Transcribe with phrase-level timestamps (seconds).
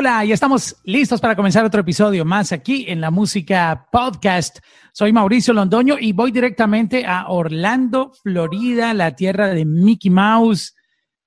[0.00, 4.58] Hola, ya estamos listos para comenzar otro episodio más aquí en la música podcast.
[4.94, 10.74] Soy Mauricio Londoño y voy directamente a Orlando, Florida, la tierra de Mickey Mouse,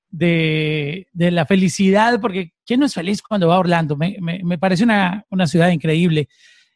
[0.09, 3.95] de, la felicidad, porque ¿quién no es feliz cuando va a Orlando?
[3.95, 6.27] Me, parece una, ciudad increíble.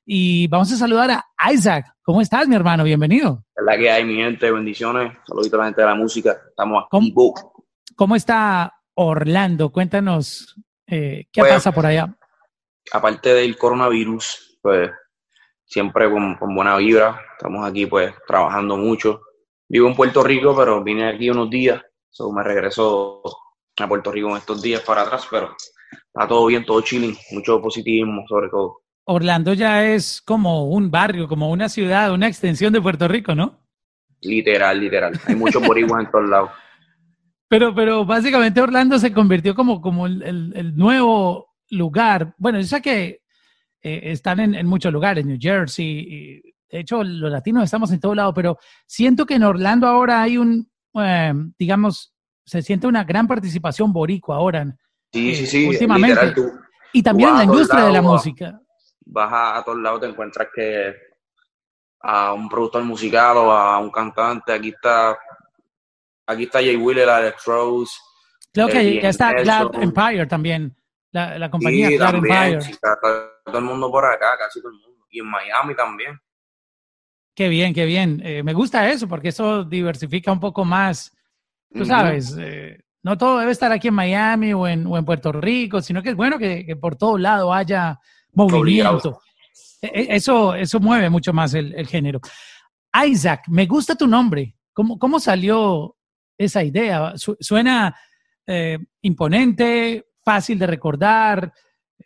[0.06, 1.96] Y vamos a saludar a Isaac.
[2.04, 2.84] ¿Cómo estás, mi hermano?
[2.84, 3.44] Bienvenido.
[3.66, 5.14] La que hay, mi gente, bendiciones.
[5.26, 6.38] Saluditos a la gente de la música.
[6.48, 7.12] Estamos aquí.
[7.12, 7.34] ¿Cómo,
[7.96, 9.72] ¿Cómo está Orlando?
[9.72, 10.56] Cuéntanos
[10.88, 12.16] eh, ¿Qué pues, pasa por allá?
[12.92, 14.90] Aparte del coronavirus, pues
[15.66, 17.22] siempre con, buena vibra.
[17.38, 19.22] Estamos aquí pues trabajando mucho.
[19.70, 21.82] Vivo en Puerto Rico, pero vine aquí unos días.
[22.10, 23.22] So, me regreso
[23.78, 25.56] a Puerto Rico en estos días para atrás, pero
[25.92, 28.82] está todo bien, todo chilling, mucho positivismo sobre todo.
[29.06, 33.60] Orlando ya es como un barrio, como una ciudad, una extensión de Puerto Rico, ¿no?
[34.22, 35.20] Literal, literal.
[35.28, 36.52] Hay muchos boricuas en todos lados.
[37.50, 42.36] Pero, pero básicamente Orlando se convirtió como, como el, nuevo lugar.
[42.38, 43.22] Bueno, yo sé que
[43.82, 48.34] eh, están en, muchos lugares, New Jersey, de hecho los latinos estamos en todo lado,
[48.34, 52.14] pero siento que en Orlando ahora hay un, eh, digamos,
[52.46, 54.66] se siente una gran participación boricua ahora.
[55.12, 55.68] Sí, sí, sí.
[55.68, 56.36] Últimamente.
[56.94, 58.62] y también en la industria de la música.
[59.06, 60.94] Vas a, todos lados, te encuentras que
[62.02, 65.18] a un productor musical o a un cantante, aquí está
[66.28, 67.96] Aquí está Jay Wheeler, Alex Rose.
[68.54, 70.76] Creo que ya está Glad Empire también,
[71.12, 72.60] la, la compañía Glad Empire.
[73.46, 75.06] todo el mundo por acá, casi todo el mundo.
[75.10, 76.20] Y en Miami también.
[77.34, 78.22] Qué bien, qué bien.
[78.26, 81.16] Eh, me gusta eso porque eso diversifica un poco más.
[81.72, 85.32] Tú sabes, eh, no todo debe estar aquí en Miami o en, o en Puerto
[85.32, 88.00] Rico, sino que es bueno que, que por todo lado haya
[88.34, 89.22] movimiento.
[89.82, 92.20] E, e, eso, eso mueve mucho más el, el, género.
[93.06, 94.56] Isaac, me gusta tu nombre.
[94.74, 95.97] ¿Cómo, cómo salió
[96.38, 97.14] esa idea.
[97.16, 97.96] suena
[98.46, 101.54] eh, imponente, fácil de recordar.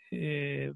[0.10, 0.74] Eh,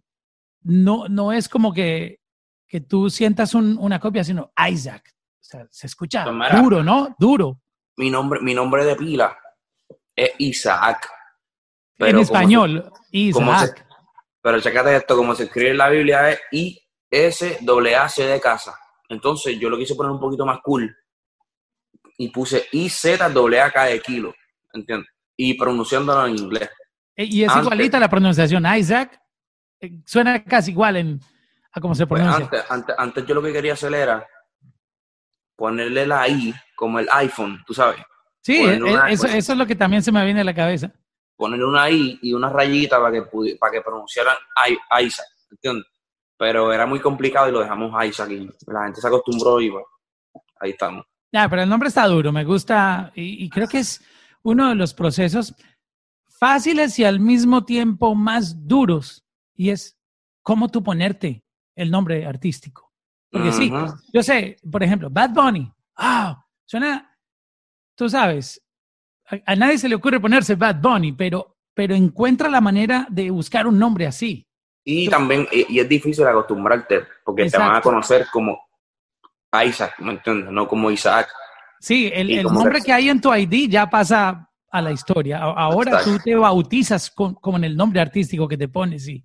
[0.63, 2.19] no, no es como que,
[2.67, 5.13] que tú sientas una copia, sino Isaac.
[5.15, 7.15] O sea, se escucha pues duro, ¿no?
[7.19, 7.61] Duro.
[7.97, 9.37] Mi nombre, mi nombre de pila
[10.15, 11.09] es Isaac.
[11.99, 13.87] en español, Isaac.
[14.41, 18.75] pero checate esto, como se escribe en la Biblia es I-S-A-C de casa.
[19.07, 20.95] Entonces yo lo quise poner un poquito más cool
[22.17, 24.33] y puse IZAK de kilo,
[24.73, 25.09] ¿entiendes?
[25.37, 26.69] Y pronunciándolo en inglés.
[27.15, 29.19] Eh, y es igualita la pronunciación, Isaac.
[29.79, 31.19] Eh, suena casi igual en,
[31.71, 32.65] a cómo se pues pronuncia.
[32.69, 34.25] antes, antes, yo lo que quería hacer era
[35.55, 37.99] ponerle la I como el iPhone, tú sabes.
[38.41, 40.91] Sí, eh, eso, eso, es lo que también se me viene a la cabeza.
[41.35, 44.37] Ponerle una I y una rayita para que, para que pronunciaran
[45.01, 45.85] Isaac, ¿entiendes?
[46.37, 49.87] Pero era muy complicado y lo dejamos Isaac y la gente se acostumbró y bueno,
[50.59, 51.05] ahí estamos.
[51.49, 54.01] Pero el nombre está duro, me gusta y, creo que es
[54.41, 55.53] uno de los procesos
[56.39, 59.97] fáciles y al mismo tiempo más duros y es
[60.41, 61.43] cómo tú ponerte
[61.75, 62.93] el nombre artístico.
[63.29, 63.71] Porque sí,
[64.13, 67.17] yo sé, por ejemplo, Bad Bunny, ah, suena,
[67.95, 68.61] tú sabes,
[69.45, 73.67] a, nadie se le ocurre ponerse Bad Bunny, pero, pero encuentra la manera de buscar
[73.67, 74.47] un nombre así.
[74.85, 78.64] Y también, y, es difícil acostumbrarte, porque te van a conocer como
[79.63, 80.51] Isaac, ¿me entiendes?
[80.51, 81.27] No como Isaac.
[81.79, 82.91] Sí, el, nombre que...
[82.91, 85.39] hay en tu ID ya pasa a la historia.
[85.39, 89.07] Ahora tú te bautizas con, con, el nombre artístico que te pones.
[89.07, 89.23] Y,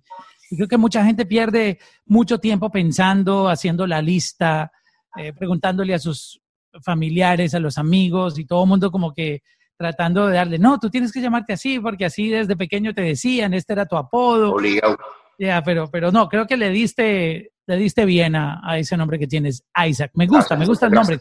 [0.55, 4.71] creo que mucha gente pierde mucho tiempo pensando, haciendo la lista,
[5.17, 6.41] eh, preguntándole a sus
[6.83, 9.41] familiares, a los amigos y todo el mundo como que
[9.77, 13.53] tratando de darle, no, tú tienes que llamarte así porque así desde pequeño te decían,
[13.53, 14.53] este era tu apodo.
[14.53, 14.97] Obligado.
[15.39, 19.27] Ya, pero, pero no, creo que le diste, le diste bien a, ese nombre que
[19.27, 20.11] tienes, Isaac.
[20.15, 21.19] Me gusta, me gusta el nombre.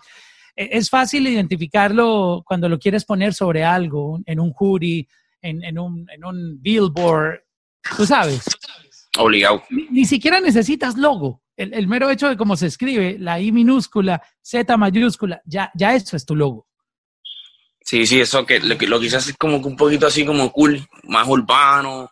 [0.57, 5.07] E, es fácil identificarlo cuando lo quieres poner sobre algo, en un hoodie,
[5.43, 7.41] en, un, en un billboard,
[7.97, 8.45] tú sabes.
[9.19, 9.63] Obligado.
[9.71, 11.43] Ni, siquiera necesitas logo.
[11.57, 16.17] El, mero hecho de cómo se escribe, la I minúscula, Z mayúscula, ya, ya eso
[16.17, 16.67] es tu logo.
[17.83, 21.29] Sí, sí, eso que lo, lo quise hacer como un poquito así como cool, más
[21.29, 22.09] urbano,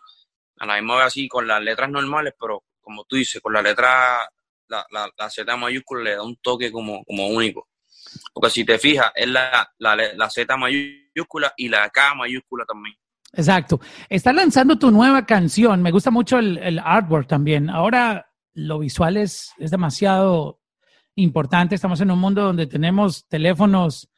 [0.59, 3.61] a la misma vez así con las letras normales, pero como tú dices, con la
[3.61, 4.27] letra,
[4.67, 7.67] la, la, la Z mayúscula le da un toque como, como único.
[8.33, 12.95] Porque si te fijas, es la, la, la Z mayúscula y la K mayúscula también.
[13.33, 13.79] Exacto.
[14.09, 15.83] Estás lanzando tu nueva canción.
[15.83, 17.69] Me gusta mucho el, el artwork también.
[17.69, 20.59] Ahora lo visual es, es, demasiado
[21.13, 21.75] importante.
[21.75, 24.09] Estamos en un mundo donde tenemos teléfonos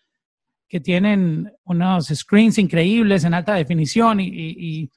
[0.70, 4.90] que tienen unos screens increíbles en alta definición y, y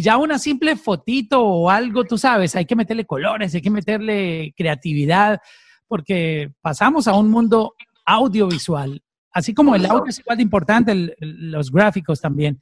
[0.00, 4.54] ya una simple fotito o algo, tú sabes, hay que meterle colores, hay que meterle
[4.56, 5.40] creatividad,
[5.88, 7.74] porque pasamos a un mundo
[8.06, 9.02] audiovisual,
[9.32, 12.60] así como el audio es igual de importante, los gráficos también.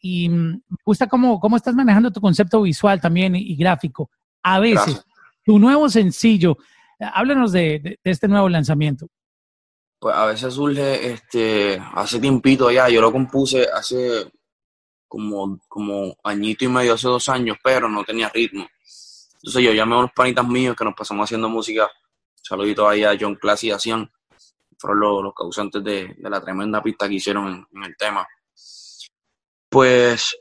[0.00, 4.10] y me gusta cómo, cómo estás manejando tu concepto visual también y, gráfico.
[4.42, 5.04] A veces,
[5.44, 6.56] tu nuevo sencillo,
[6.98, 9.06] háblanos de, este nuevo lanzamiento.
[9.98, 14.32] Pues a veces surge, este, hace tiempito ya, yo lo compuse hace
[15.10, 18.64] como, como añito y medio, hace dos años, pero no tenía ritmo.
[19.42, 21.90] Entonces yo llamé a unos panitas míos que nos pasamos haciendo música.
[22.36, 24.08] Saludito ahí a John Class y a Cian.
[24.78, 28.24] Fueron los, causantes de, la tremenda pista que hicieron en, el tema.
[29.68, 30.38] Pues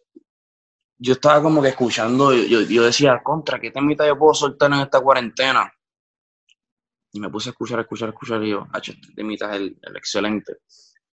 [1.00, 4.82] yo estaba como que escuchando, yo, yo decía, contra, ¿qué temita yo puedo soltar en
[4.82, 5.74] esta cuarentena?
[7.12, 10.58] Y me puse a escuchar, escuchar, escuchar y yo, este temita es el, excelente.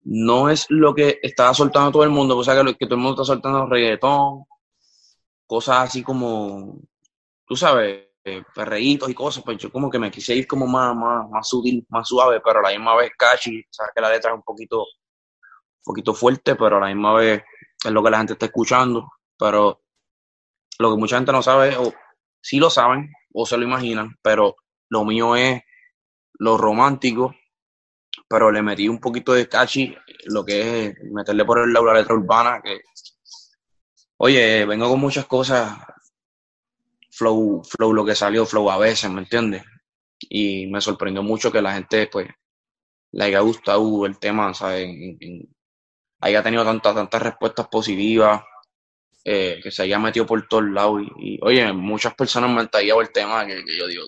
[0.04, 3.00] No es lo que estaba soltando todo el mundo, o sea que, que todo el
[3.00, 4.44] mundo está soltando reggaetón,
[5.46, 6.81] cosas así como
[7.46, 10.94] tú sabes, eh, perreitos y cosas, pues yo como que me quise ir como más,
[10.96, 14.31] más, más sutil, más suave, pero a la misma vez catchy, sabes que la letra
[14.31, 17.43] es un poquito, un poquito fuerte, pero a la misma vez
[17.84, 19.06] es lo que la gente está escuchando,
[19.37, 19.82] pero
[20.78, 21.93] lo que mucha gente no sabe, o
[22.40, 24.56] sí lo saben, o se lo imaginan, pero
[24.88, 25.62] lo mío es
[26.38, 27.34] lo romántico,
[28.32, 29.94] pero le metí un poquito de catchy,
[30.25, 32.81] lo que es meterle por el lado la letra urbana, que,
[34.17, 35.76] oye, vengo con muchas cosas
[37.11, 39.64] flow, flow lo que salió, flow a veces, ¿me entiendes?
[40.31, 42.26] Y me sorprendió mucho que la gente, pues,
[43.11, 44.88] le haya gustado el tema, ¿sabes?
[46.20, 48.43] haya tenido tantas, tantas respuestas positivas,
[49.25, 51.02] eh, que se haya metido por todos lados.
[51.19, 54.05] Y, oye, muchas personas me han tallado el tema que, yo digo,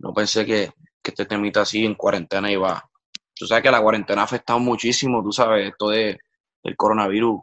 [0.00, 2.90] no pensé que, que este temita así en cuarentena iba.
[3.34, 6.18] Tú sabes que la cuarentena ha afectado muchísimo, tú sabes, esto de,
[6.62, 7.40] del coronavirus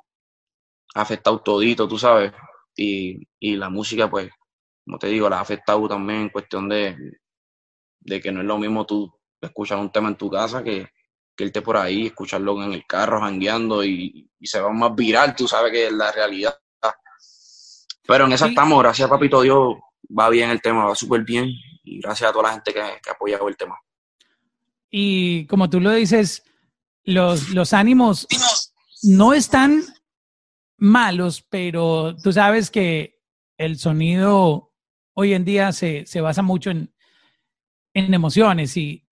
[0.95, 2.31] ha afectado todito, tú sabes.
[2.75, 4.29] Y, y la música, pues,
[4.85, 6.97] como te digo, la ha afectado también en cuestión de,
[7.99, 10.87] de que no es lo mismo tú escuchar un tema en tu casa que,
[11.35, 15.35] que irte por ahí, escucharlo en el carro, jangueando y, y se va más viral,
[15.35, 16.55] tú sabes que es la realidad.
[18.07, 19.75] Pero en esa estamos, gracias a Papito Dios,
[20.17, 21.49] va bien el tema, va súper bien
[21.83, 23.79] y gracias a toda la gente que, que ha apoyado el tema.
[24.91, 26.43] Y como tú lo dices,
[27.03, 28.27] los, los ánimos
[29.01, 29.81] no están
[30.77, 33.19] malos, pero tú sabes que
[33.57, 34.71] el sonido
[35.13, 36.91] hoy en día se, basa mucho en,
[37.93, 39.03] emociones y,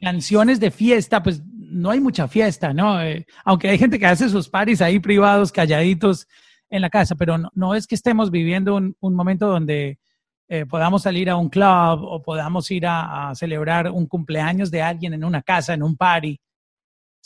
[0.00, 3.02] canciones de fiesta, pues no hay mucha fiesta, ¿no?
[3.02, 6.26] Eh, aunque hay gente que hace sus paris ahí privados, calladitos
[6.70, 9.98] en la casa, pero no, es que estemos viviendo un, momento donde
[10.48, 15.14] eh, podamos salir a un club o podamos ir a, celebrar un cumpleaños de alguien
[15.14, 16.38] en una casa, en un party.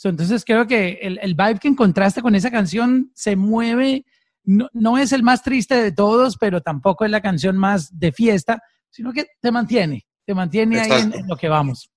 [0.03, 4.05] entonces creo que el, el vibe que encontraste con esa canción se mueve
[4.45, 8.61] no, es el más triste de todos, pero tampoco es la canción más de fiesta,
[8.89, 11.89] sino que te mantiene, te mantiene ahí en, lo que vamos.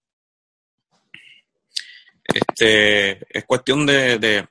[2.24, 4.46] Este, es cuestión de,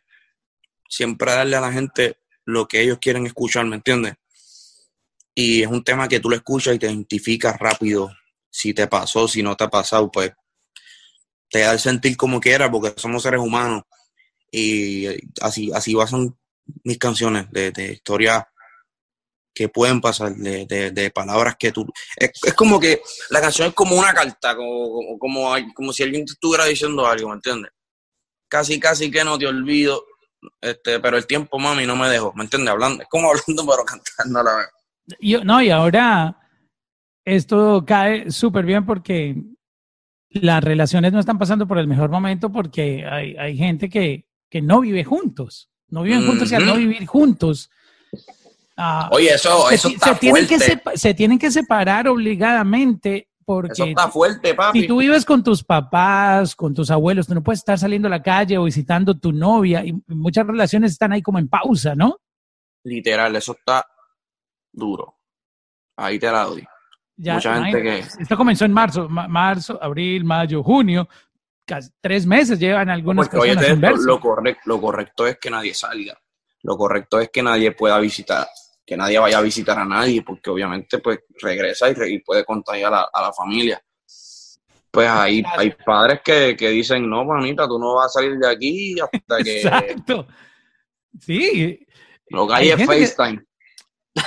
[0.89, 4.15] siempre darle a la gente lo que ellos quieren escuchar, ¿me entiendes?
[5.35, 8.09] Y es un tema que tú lo escuchas y te identificas rápido
[8.49, 10.31] si te pasó, si no te ha pasado, pues
[11.49, 13.83] te da el sentir como quieras porque somos seres humanos
[14.49, 15.07] y
[15.41, 16.37] así, así son
[16.83, 18.45] mis canciones de, de historias
[19.53, 21.85] que pueden pasar, de, de, palabras que tú...
[22.17, 26.33] Es, como que la canción es como una carta, como, como, como, si alguien te
[26.33, 27.71] estuviera diciendo algo, ¿me entiendes?
[28.49, 30.05] Casi, casi que no te olvido,
[30.59, 32.69] este, pero el tiempo, mami, no me dejó, ¿me entiendes?
[32.69, 34.67] Hablando, es como hablando, pero cantando a la vez.
[35.19, 36.39] Yo, no, y ahora
[37.23, 39.35] esto cae súper bien porque
[40.29, 44.61] las relaciones no están pasando por el mejor momento porque hay, hay gente que, que
[44.61, 45.69] no vive juntos.
[45.89, 47.69] No viven juntos y al no vivir juntos.
[48.75, 50.59] Ah, Oye, eso, se, eso está se tienen Que
[50.95, 54.81] se tienen que separar obligadamente porque eso está fuerte, papi.
[54.81, 58.11] Si tú vives con tus papás, con tus abuelos, tú no puedes estar saliendo a
[58.11, 62.17] la calle o visitando tu novia y muchas relaciones están ahí como en pausa, ¿no?
[62.83, 63.85] Literal, eso está
[64.75, 65.17] duro.
[65.97, 66.65] Ahí te la doy.
[67.17, 67.99] Mucha gente que...
[67.99, 71.07] Esto comenzó en marzo, marzo, abril, mayo, junio
[72.01, 76.17] tres meses llevan algunas personas lo, correcto, lo correcto es que nadie salga.
[76.61, 78.47] Lo correcto es que nadie pueda visitar,
[78.85, 83.07] que nadie vaya a visitar a nadie, porque obviamente pues regresa y, puede contagiar a,
[83.13, 83.81] a, la familia.
[84.91, 88.49] Pues hay, hay padres que, que dicen, no, manita, tú no vas a salir de
[88.49, 89.57] aquí hasta que...
[89.61, 90.27] Exacto.
[91.19, 91.85] Sí.
[92.29, 93.45] Lo que hay, es FaceTime.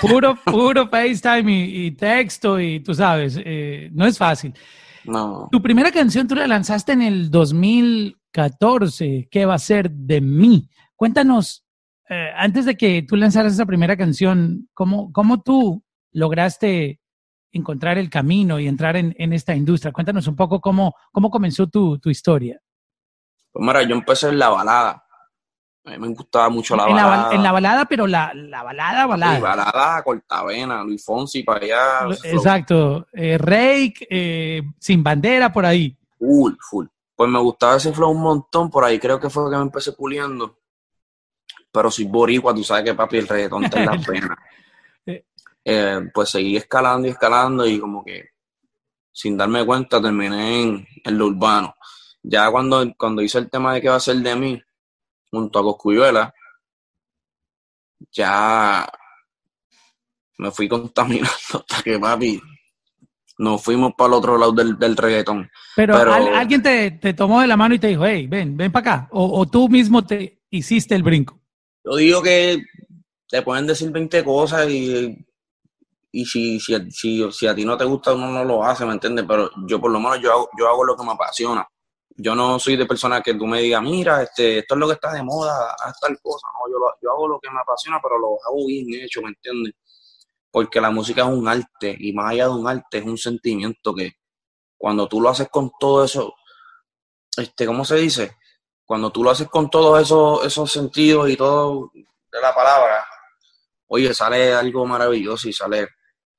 [0.00, 4.54] Puro, puro FaceTime y, texto y tú sabes, eh, no es fácil.
[5.04, 5.48] No.
[5.50, 10.68] Tu primera canción tú la lanzaste en el 2014, ¿qué va a ser de mí?
[10.96, 11.64] Cuéntanos,
[12.08, 17.00] eh, antes de que tú lanzaras esa primera canción, ¿cómo, cómo tú lograste
[17.52, 19.92] encontrar el camino y entrar en, esta industria?
[19.92, 22.60] Cuéntanos un poco cómo, cómo comenzó tu, historia.
[23.52, 25.04] Pues mira, yo empecé en la balada.
[25.88, 27.28] A mí me gustaba mucho la en balada.
[27.28, 29.36] La, en la balada, pero la, la balada, balada.
[29.36, 32.16] Sí, balada, cortavena, Luis Fonsi para allá.
[32.24, 33.06] Exacto.
[33.12, 35.96] Eh, Rake, eh, Sin Bandera, por ahí.
[36.18, 36.86] Full, full.
[37.16, 39.92] Pues me gustaba ese flow un montón, por ahí creo que fue que me empecé
[39.92, 40.58] puliendo.
[41.72, 44.38] Pero soy boricua, tú sabes que papi el reggaetón te da pena.
[45.64, 48.30] Eh, pues seguí escalando y escalando y como que
[49.12, 51.74] sin darme cuenta terminé en, en lo urbano.
[52.22, 54.62] Ya cuando, cuando hice el tema de qué va a ser de mí,
[55.30, 56.34] junto a Coscuyuela,
[58.12, 58.88] ya
[60.38, 62.40] me fui contaminando hasta que papi
[63.38, 65.48] nos fuimos para el otro lado del, del reggaetón.
[65.76, 68.94] Pero, alguien te, te, tomó de la mano y te dijo, hey, ven, ven para
[68.94, 69.08] acá.
[69.12, 71.40] O, o, tú mismo te hiciste el brinco.
[71.84, 72.60] Yo digo que
[73.28, 75.24] te pueden decir 20 cosas y,
[76.10, 78.92] y si, si, si, si, a ti no te gusta, uno no lo hace, ¿me
[78.92, 79.24] entiendes?
[79.28, 81.66] Pero yo por lo menos yo hago, yo hago lo que me apasiona.
[82.18, 84.94] Yo no soy de persona que tú me digas, mira, este, esto es lo que
[84.94, 86.48] está de moda, haz tal cosa.
[86.52, 89.28] No, yo, lo, yo hago lo que me apasiona, pero lo hago bien hecho, ¿me
[89.28, 89.74] entiendes?
[90.50, 93.94] porque la música es un arte y más allá de un arte es un sentimiento
[93.94, 94.14] que
[94.76, 96.34] cuando tú lo haces con todo eso,
[97.36, 98.36] este, ¿cómo se dice?
[98.84, 103.04] Cuando tú lo haces con todos esos, esos sentidos y todo de la palabra,
[103.88, 105.88] oye, sale algo maravilloso y sale,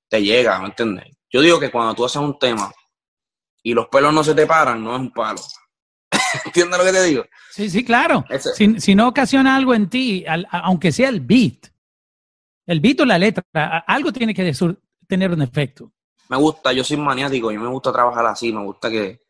[0.07, 1.15] te llega, ¿me entiendes?
[1.29, 2.71] Yo digo que cuando tú haces un tema
[3.61, 5.41] y los pelos no se te paran, no es un palo.
[6.45, 7.25] ¿Entiendes lo que te digo?
[7.51, 8.25] Sí, sí, claro.
[8.55, 11.67] Si, si, no ocasiona algo en ti, al, aunque sea el beat,
[12.65, 13.43] el beat o la letra,
[13.87, 14.53] algo tiene que
[15.07, 15.91] tener un efecto.
[16.29, 19.21] Me gusta, yo soy maniático, yo me gusta trabajar así, me gusta que,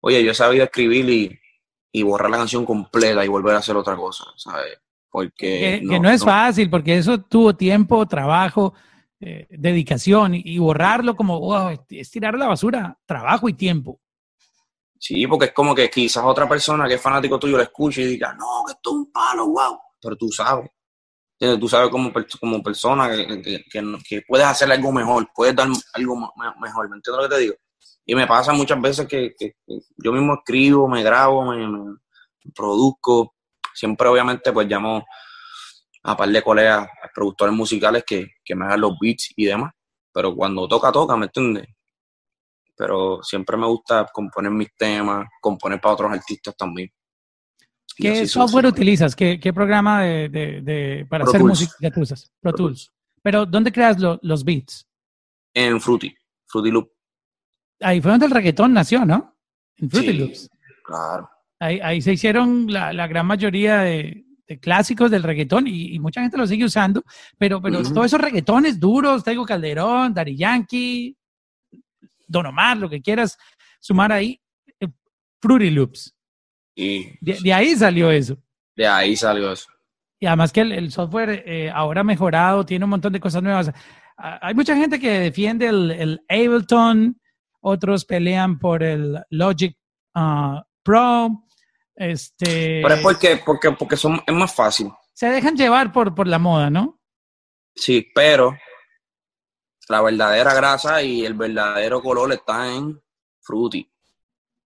[0.00, 1.38] oye, yo he sabido escribir y,
[1.92, 4.78] y borrar la canción completa y volver a hacer otra cosa, ¿sabes?
[5.10, 5.82] Porque...
[5.86, 8.72] Que no, es fácil, porque eso tuvo tiempo, trabajo,
[9.20, 14.00] eh, dedicación, y, borrarlo como, wow, es tirar la basura, trabajo y tiempo.
[15.04, 18.06] Sí, porque es como que quizás otra persona que es fanático tuyo lo escuche y
[18.06, 20.70] diga, no, que esto es un palo, wow, pero tú sabes
[21.58, 26.88] tú sabes como, como persona que, que, puedes hacer algo mejor, puedes dar algo mejor,
[26.88, 27.54] ¿me entiendes lo que te digo?
[28.06, 29.34] Y me pasa muchas veces que,
[29.96, 31.96] yo mismo escribo, me grabo, me,
[32.54, 33.34] produzco,
[33.74, 35.04] siempre obviamente pues llamo
[36.04, 39.72] a par de colegas, productores musicales que, que me hagan los beats y demás,
[40.12, 41.66] pero cuando toca, toca, ¿me entiendes?
[42.76, 46.90] Pero siempre me gusta componer mis temas, componer para otros artistas también.
[47.96, 49.14] ¿Qué software utilizas?
[49.14, 52.30] ¿Qué, qué programa de, de, para hacer música tú usas?
[52.40, 52.90] Pro, Tools.
[53.22, 54.88] Pero ¿dónde creas los beats?
[55.54, 56.14] En Fruity,
[56.46, 56.90] Fruity Loop.
[57.80, 59.36] Ahí fue donde el reggaetón nació, ¿no?
[59.76, 60.48] En Fruity Loops.
[60.84, 61.28] Claro.
[61.60, 65.98] Ahí, ahí, se hicieron la, la gran mayoría de, de, clásicos del reggaetón y, y,
[66.00, 67.04] mucha gente lo sigue usando,
[67.38, 71.16] pero, pero todos esos reggaetones duros, Tengo Calderón, Dari Yankee,
[72.32, 73.38] Don Omar, lo que quieras
[73.78, 74.40] sumar ahí,
[74.80, 74.88] eh,
[75.40, 76.14] Fruity Loops.
[76.74, 78.38] Y de, ahí salió eso.
[78.74, 79.68] De ahí salió eso.
[80.18, 83.70] Y además que el, software eh, ahora ha mejorado, tiene un montón de cosas nuevas.
[84.16, 87.20] Hay mucha gente que defiende el, el Ableton,
[87.60, 89.76] otros pelean por el Logic
[90.14, 91.44] ah, Pro.
[91.94, 94.90] Este, Pero es porque, porque, porque son, es más fácil.
[95.12, 97.00] Se dejan llevar por, por la moda, ¿no?
[97.74, 98.56] Sí, pero
[99.92, 102.98] la verdadera grasa y el verdadero color está en
[103.40, 103.86] Fruity.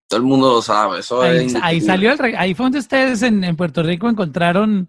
[0.06, 1.00] Todo el mundo lo sabe.
[1.00, 4.88] Eso ahí, salió el ahí fue donde ustedes en, Puerto Rico encontraron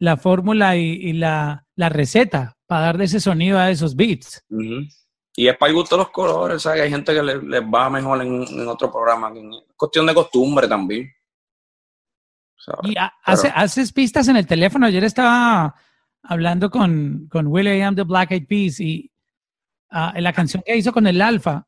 [0.00, 4.44] la fórmula y, la, receta para darle ese sonido a esos beats.
[5.36, 6.82] Y es para el gusto de los colores, ¿sabes?
[6.82, 9.28] Hay gente que les, va mejor en, otro programa.
[9.28, 11.12] Es cuestión de costumbre también.
[12.82, 14.86] Y haces pistas en el teléfono.
[14.86, 15.76] Ayer estaba
[16.24, 19.12] hablando con, con William de Black Eyed Peas y
[19.92, 21.66] uh, la canción que hizo con el Alfa,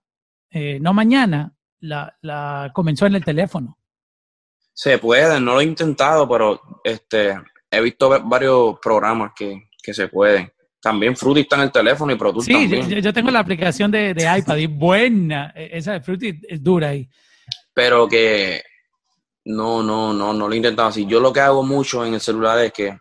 [0.50, 3.78] eh, No Mañana, la, la comenzó en el teléfono.
[4.72, 7.36] Se puede, no lo he intentado, pero este,
[7.70, 10.52] he visto varios programas que, se pueden.
[10.80, 12.68] También Fruity está en el teléfono y Pro sí,
[13.00, 15.52] Yo, tengo la aplicación de, iPad y buena.
[15.56, 17.08] E, esa de Fruity es dura ahí.
[17.72, 18.62] Pero que
[19.46, 21.06] no, no, no, no lo he intentado así.
[21.06, 22.98] Yo lo que hago mucho en el celular es que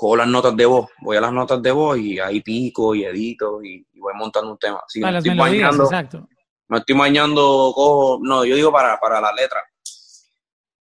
[0.00, 3.04] cojo las notas de voz, voy a las notas de voz y ahí pico y
[3.04, 4.80] edito y, voy montando un tema.
[5.02, 6.26] para las melodías, exacto
[6.70, 9.60] me estoy mañando, cojo, no, yo digo para, para la letra.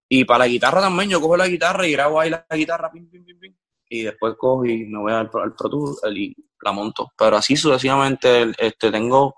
[0.07, 3.09] Y para la guitarra también, yo cojo la guitarra y grabo ahí la guitarra, pim,
[3.09, 3.55] pim, pim, pim,
[3.89, 7.11] y después cojo y me voy al, al Pro Tour y la monto.
[7.17, 9.35] Pero así sucesivamente, este, tengo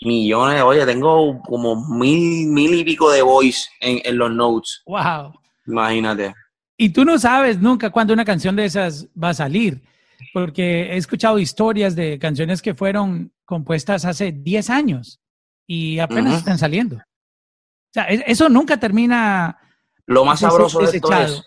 [0.00, 4.82] millones, oye, tengo como mil, mil y pico de voice en, en los notes.
[4.86, 5.34] Wow.
[5.66, 6.34] Imagínate.
[6.84, 9.82] Y tú no sabes nunca cuándo una canción de esas va a salir,
[10.34, 15.18] porque he escuchado historias de canciones que fueron compuestas hace 10 años
[15.66, 16.96] y apenas están saliendo.
[16.96, 19.58] O sea, eso nunca termina.
[20.04, 21.42] Lo más sabroso de esto es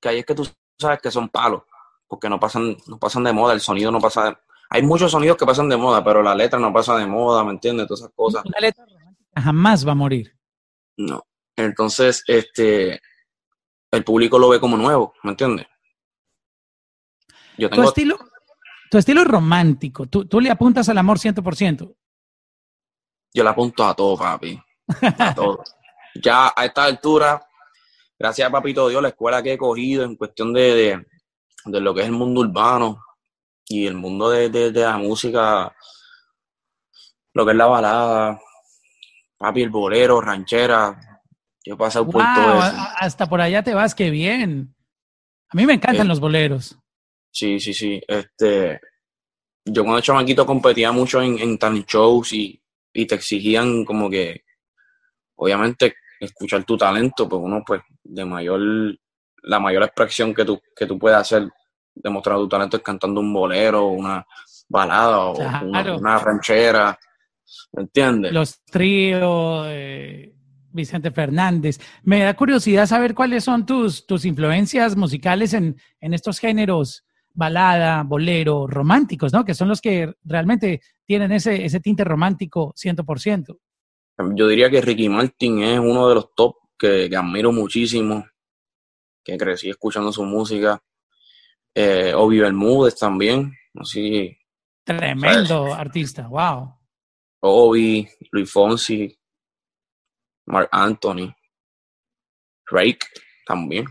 [0.00, 1.62] que ahí es que tú sabes que son palos,
[2.08, 4.36] porque no pasan, no pasan de moda, el sonido no pasa de,
[4.68, 7.52] hay muchos sonidos que pasan de moda, pero la letra no pasa de moda, ¿me
[7.52, 7.86] entiendes?
[7.86, 8.44] Todas esas cosas.
[8.44, 8.84] Una letra
[9.36, 10.36] jamás va a morir.
[10.96, 11.24] No.
[11.54, 13.00] Entonces, este,
[13.90, 15.66] el público lo ve como nuevo, ¿me entiendes?
[17.58, 17.82] Yo tengo...
[17.82, 18.18] tu, estilo,
[18.90, 21.94] tu estilo romántico, ¿tú, tú le apuntas al amor 100%.
[23.32, 24.60] Yo le apunto a todo, papi.
[25.18, 25.62] A todo.
[26.14, 27.46] ya a esta altura,
[28.18, 31.04] gracias a Papito Dios, la escuela que he cogido en cuestión de,
[31.64, 33.04] de, lo que es el mundo urbano
[33.66, 35.74] y el mundo de, de, la música,
[37.34, 38.40] lo que es la balada,
[39.38, 41.09] papi, el bolero, ranchera.
[41.64, 42.76] Yo he pasado por todo eso.
[42.98, 44.74] Hasta por allá te vas, qué bien.
[45.50, 46.78] A mí me encantan eh, los boleros.
[47.30, 48.00] Sí, sí, sí.
[48.06, 48.80] Este,
[49.64, 52.60] yo cuando chamaquito competía mucho en, en talent shows y,
[52.92, 54.44] y te exigían como que,
[55.36, 58.60] obviamente, escuchar tu talento, pues uno, pues, de mayor,
[59.42, 61.48] la mayor expresión que tú, que tú puedes hacer,
[61.94, 64.24] demostrar tu talento es cantando un bolero, una
[64.68, 66.98] balada o una, ranchera,
[67.72, 68.32] ¿me entiendes?
[68.32, 70.32] Los tríos, eh,
[70.72, 71.78] Vicente Fernández.
[72.02, 78.02] Me da curiosidad saber cuáles son tus, tus influencias musicales en, en estos géneros balada,
[78.02, 79.44] bolero, románticos, ¿no?
[79.44, 83.58] Que son los que realmente tienen ese, ese tinte romántico 100%.
[84.34, 88.26] Yo diría que Ricky Martin es uno de los top que, admiro muchísimo,
[89.24, 90.82] que crecí escuchando su música.
[91.74, 94.36] Eh, Obi Bermúdez también, así.
[94.84, 96.74] Tremendo artista, wow.
[97.40, 99.18] Obi, Luis Fonsi,
[100.50, 101.34] Mark Anthony,
[102.70, 103.06] Drake
[103.46, 103.86] también.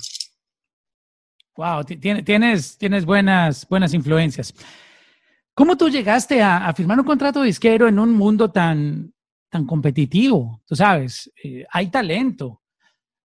[1.56, 4.54] Wow, tienes, tienes buenas, buenas influencias.
[5.54, 9.14] ¿Cómo tú llegaste a, firmar un contrato disquero en un mundo tan,
[9.50, 10.62] tan competitivo?
[10.66, 12.62] Tú sabes, eh, hay talento,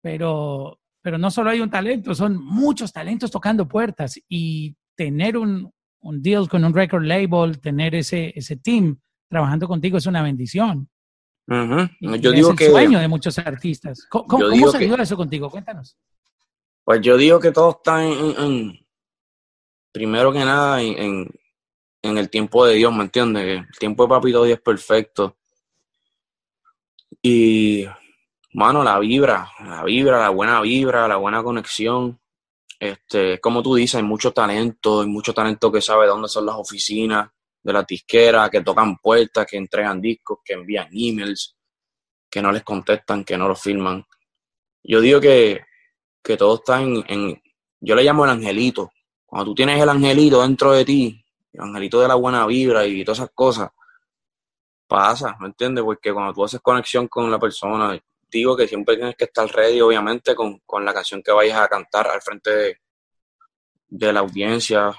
[0.03, 5.73] pero, pero no solo hay un talento, son muchos talentos tocando puertas y tener un,
[6.01, 8.99] un deal con un record label, tener ese, ese team
[9.31, 10.91] trabajando contigo es una bendición.
[11.51, 14.07] Yo digo es el sueño de muchos artistas.
[14.09, 15.51] ¿Cómo, cómo se eso contigo?
[15.51, 15.97] Cuéntanos.
[16.85, 18.79] Pues yo digo que todo está en,
[19.91, 21.29] primero que nada, en,
[22.03, 23.67] el tiempo de Dios, ¿me entiendes?
[23.69, 25.37] El tiempo de Papito Dios es perfecto.
[27.21, 27.85] Y,
[28.53, 32.21] mano, la vibra, la vibra, la buena vibra, la buena conexión.
[32.79, 36.55] Este, como tú dices, hay mucho talento, hay mucho talento que sabe dónde son las
[36.55, 37.29] oficinas
[37.63, 41.57] de la disquera, que tocan puertas, que entregan discos, que envían emails,
[42.29, 44.05] que no les contestan, que no los firman.
[44.83, 45.61] Yo digo que
[46.23, 47.43] que todo está en,
[47.81, 48.93] yo le llamo el angelito.
[49.25, 53.05] Cuando tú tienes el angelito dentro de ti, el angelito de la buena vibra y
[53.05, 53.71] todas esas cosas,
[54.87, 55.85] pasa, ¿me entiendes?
[55.85, 59.81] Porque cuando tú haces conexión con la persona, digo que siempre tienes que estar ready,
[59.81, 62.77] obviamente, con, la canción que vayas a cantar al frente de,
[63.89, 64.93] de la audiencia,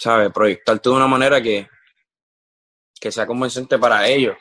[0.00, 0.32] ¿sabes?
[0.32, 1.68] Proyectarte de una manera que,
[2.98, 4.36] que sea convincente para ellos.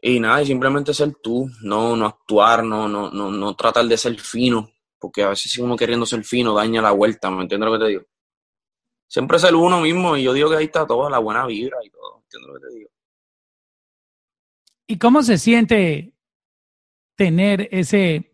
[0.00, 4.18] Y nada, simplemente ser tú, no, no actuar, no, no, no, no tratar de ser
[4.20, 7.78] fino, porque a veces si uno queriendo ser fino daña la vuelta, ¿me entiendes lo
[7.78, 8.04] que te digo?
[9.08, 11.90] Siempre ser uno mismo y yo digo que ahí está toda la buena vibra y
[11.90, 12.90] todo, ¿entiendes lo que te digo?
[14.86, 16.12] ¿Y cómo se siente
[17.16, 18.30] tener ese,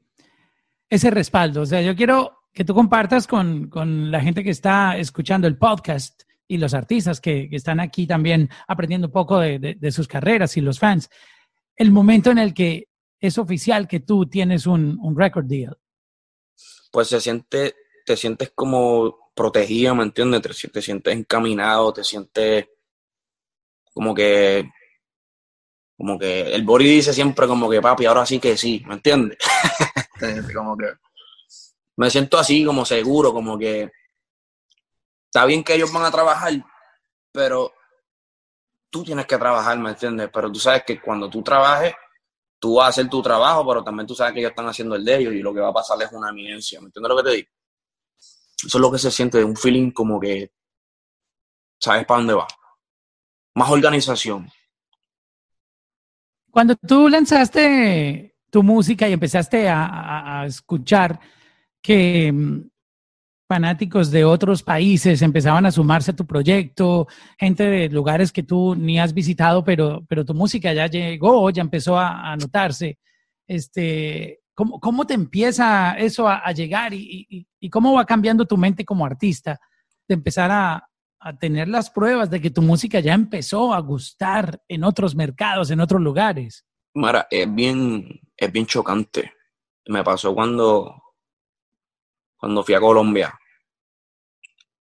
[0.88, 1.62] ese respaldo?
[1.62, 5.56] O sea, yo quiero que tú compartas con, con la gente que está escuchando el
[5.56, 10.08] podcast y los artistas que, que están aquí también aprendiendo un poco de, de sus
[10.08, 11.08] carreras y los fans
[11.80, 15.78] el momento en el que es oficial que tú tienes un, un record deal?
[16.92, 20.42] Pues se siente, te sientes como protegido, ¿me entiendes?
[20.42, 22.66] Te, sientes encaminado, te sientes
[23.94, 24.70] como que,
[25.96, 29.38] como que el Bori dice siempre como que papi, ahora sí que sí, ¿me entiendes?
[30.54, 30.86] como que
[32.00, 33.92] me siento así, como seguro, como que
[35.26, 36.50] está bien que ellos van a trabajar,
[37.30, 37.74] pero
[38.88, 40.30] tú tienes que trabajar, ¿me entiendes?
[40.32, 41.92] Pero tú sabes que cuando tú trabajes,
[42.58, 45.04] tú vas a hacer tu trabajo, pero también tú sabes que ellos están haciendo el
[45.04, 47.22] de ellos y lo que va a pasar es una eminencia, ¿me entiendes lo que
[47.22, 47.48] te digo?
[48.16, 50.52] Eso es lo que se siente un feeling como que
[51.78, 52.48] sabes para dónde va.
[53.56, 54.50] Más organización.
[56.50, 61.20] Cuando tú lanzaste tu música y empezaste a escuchar
[61.82, 62.70] que mm,
[63.50, 68.76] fanáticos de otros países empezaban a sumarse a tu proyecto, gente de lugares que tú
[68.76, 72.98] ni has visitado, pero, pero tu música ya llegó, ya empezó a, notarse.
[73.48, 79.04] Este, ¿cómo, ¿Cómo te empieza eso a, llegar y, cómo va cambiando tu mente como
[79.04, 79.58] artista
[80.06, 80.88] de empezar a,
[81.18, 85.72] a tener las pruebas de que tu música ya empezó a gustar en otros mercados,
[85.72, 86.64] en otros lugares?
[86.94, 89.32] Mara, es bien, es bien chocante.
[89.86, 90.94] Me pasó cuando
[92.40, 93.38] cuando fui a Colombia.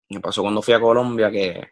[0.09, 1.71] Me pasó cuando fui a Colombia que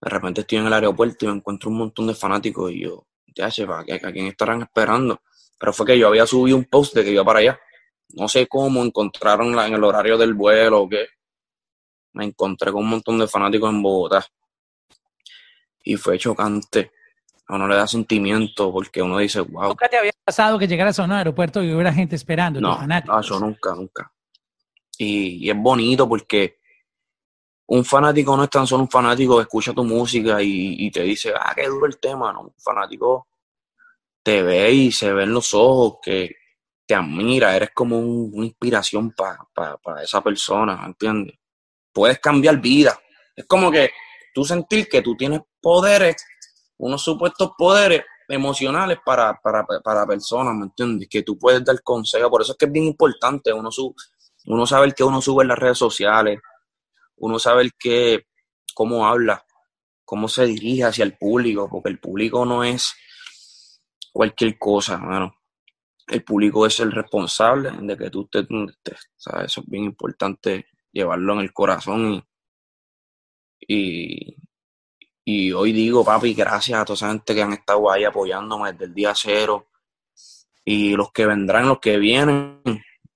[0.00, 3.06] de repente estoy en el aeropuerto y me encuentro un montón de fanáticos y yo,
[3.34, 5.20] ya, ¿a quién estarán esperando?
[5.58, 7.60] Pero fue que yo había subido un post de que iba para allá.
[8.14, 11.06] No sé cómo encontraron en el horario del vuelo o qué.
[12.14, 14.26] Me encontré con un montón de fanáticos en Bogotá.
[15.84, 16.90] Y fue chocante.
[17.46, 19.68] A uno le da sentimiento porque uno dice, wow.
[19.68, 22.60] ¿Nunca te había pasado que llegaras a un aeropuerto y hubiera gente esperando?
[22.60, 24.12] No, no, yo nunca, nunca.
[25.02, 26.58] Y, es bonito porque
[27.66, 31.32] un fanático no es tan solo un fanático que escucha tu música y, te dice,
[31.34, 32.42] ah, qué duro el tema, ¿no?
[32.42, 33.28] Un fanático
[34.22, 36.36] te ve y se ve en los ojos que
[36.86, 41.38] te admira, eres como una inspiración para esa persona, ¿me entiendes?
[41.92, 42.98] Puedes cambiar vida.
[43.34, 43.90] Es como que
[44.34, 46.24] tú sentir que tú tienes poderes,
[46.78, 51.08] unos supuestos poderes emocionales para, para, para personas, ¿me entiendes?
[51.08, 52.30] Que tú puedes dar consejo.
[52.30, 53.94] Por eso es que es bien importante uno, su,
[54.46, 56.40] uno sabe el que uno sube en las redes sociales,
[57.16, 58.26] uno sabe el que,
[58.74, 59.44] cómo habla,
[60.04, 62.94] cómo se dirige hacia el público, porque el público no es
[64.12, 65.36] cualquier cosa, hermano.
[66.06, 71.40] El público es el responsable de que tú estés Eso es bien importante llevarlo en
[71.40, 72.22] el corazón.
[73.60, 74.36] Y,
[75.24, 78.86] y, hoy digo, papi, gracias a toda esa gente que han estado ahí apoyándome desde
[78.86, 79.68] el día cero.
[80.64, 82.60] Y los que vendrán, los que vienen,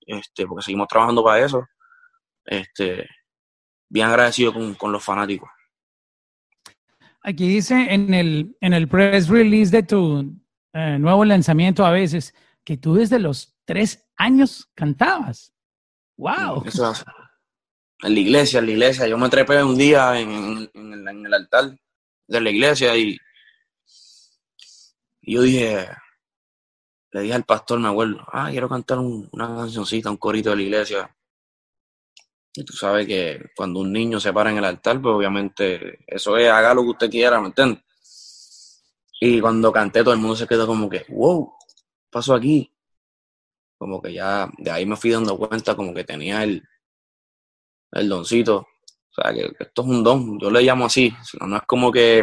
[0.07, 1.67] este, porque seguimos trabajando para eso.
[2.45, 3.07] Este,
[3.89, 5.49] bien agradecido con, los fanáticos.
[7.21, 10.33] Aquí dice en el, en el press release de tu
[10.73, 15.53] eh, nuevo lanzamiento a veces que tú desde los tres años cantabas.
[16.17, 16.63] ¡Wow!
[18.03, 19.07] en la iglesia, en la iglesia.
[19.07, 21.77] Yo me trepé un día en, en el altar
[22.27, 23.17] de la iglesia y,
[25.21, 25.87] y yo dije,
[27.11, 30.61] le dije al pastor, mi abuelo, ah, quiero cantar una cancioncita, un corito de la
[30.61, 31.15] iglesia.
[32.53, 36.37] Y tú sabes que cuando un niño se para en el altar, pues obviamente eso
[36.37, 37.83] es, haga lo que usted quiera, ¿me entiendes?
[39.19, 42.71] Y cuando canté, todo el mundo se quedó como que, wow, ¿qué pasó aquí?
[43.77, 46.63] Como que ya de ahí me fui dando cuenta como que tenía el,
[47.91, 48.57] el doncito.
[48.57, 51.13] O sea, que, esto es un don, yo le llamo así.
[51.39, 52.19] No, es como que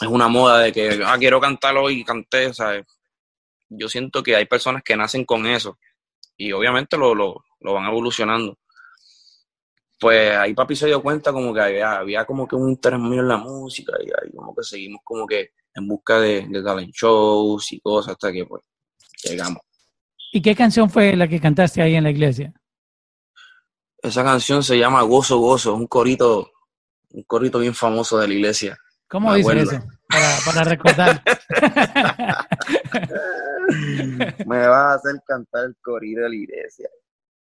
[0.00, 2.84] es una moda de que, ah, quiero cantarlo y canté, ¿sabes?
[3.78, 5.78] Yo siento que hay personas que nacen con eso
[6.36, 8.58] y obviamente lo, lo, lo van evolucionando.
[9.98, 13.20] Pues ahí papi se dio cuenta como que había, había como que un interés mío
[13.20, 16.92] en la música y ahí como que seguimos como que en busca de, de talent
[16.92, 18.62] shows y cosas hasta que pues
[19.22, 19.62] llegamos.
[20.32, 22.52] ¿Y qué canción fue la que cantaste ahí en la iglesia?
[24.02, 26.50] Esa canción se llama Gozo Gozo, un corito,
[27.10, 28.78] un corito bien famoso de la iglesia.
[29.12, 29.80] ¿Cómo dice eso?
[30.08, 31.22] Para, para recordar.
[34.46, 36.88] Me va a hacer cantar el corrido de la iglesia.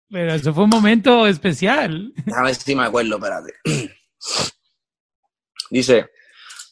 [0.08, 2.12] Pero eso fue un momento especial.
[2.32, 3.52] A ver si me acuerdo, espérate.
[5.70, 6.08] Dice,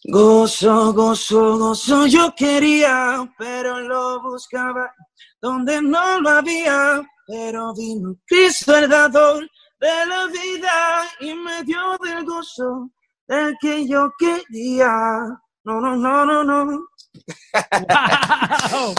[0.04, 4.94] gozo, gozo, gozo, yo quería, pero lo buscaba
[5.42, 9.42] donde no lo había, pero vino Cristo el dador
[9.80, 12.92] de la vida y me dio del gozo
[13.28, 14.90] del que yo quería.
[15.64, 16.64] No, no, no, no, no.
[18.72, 18.94] Wow.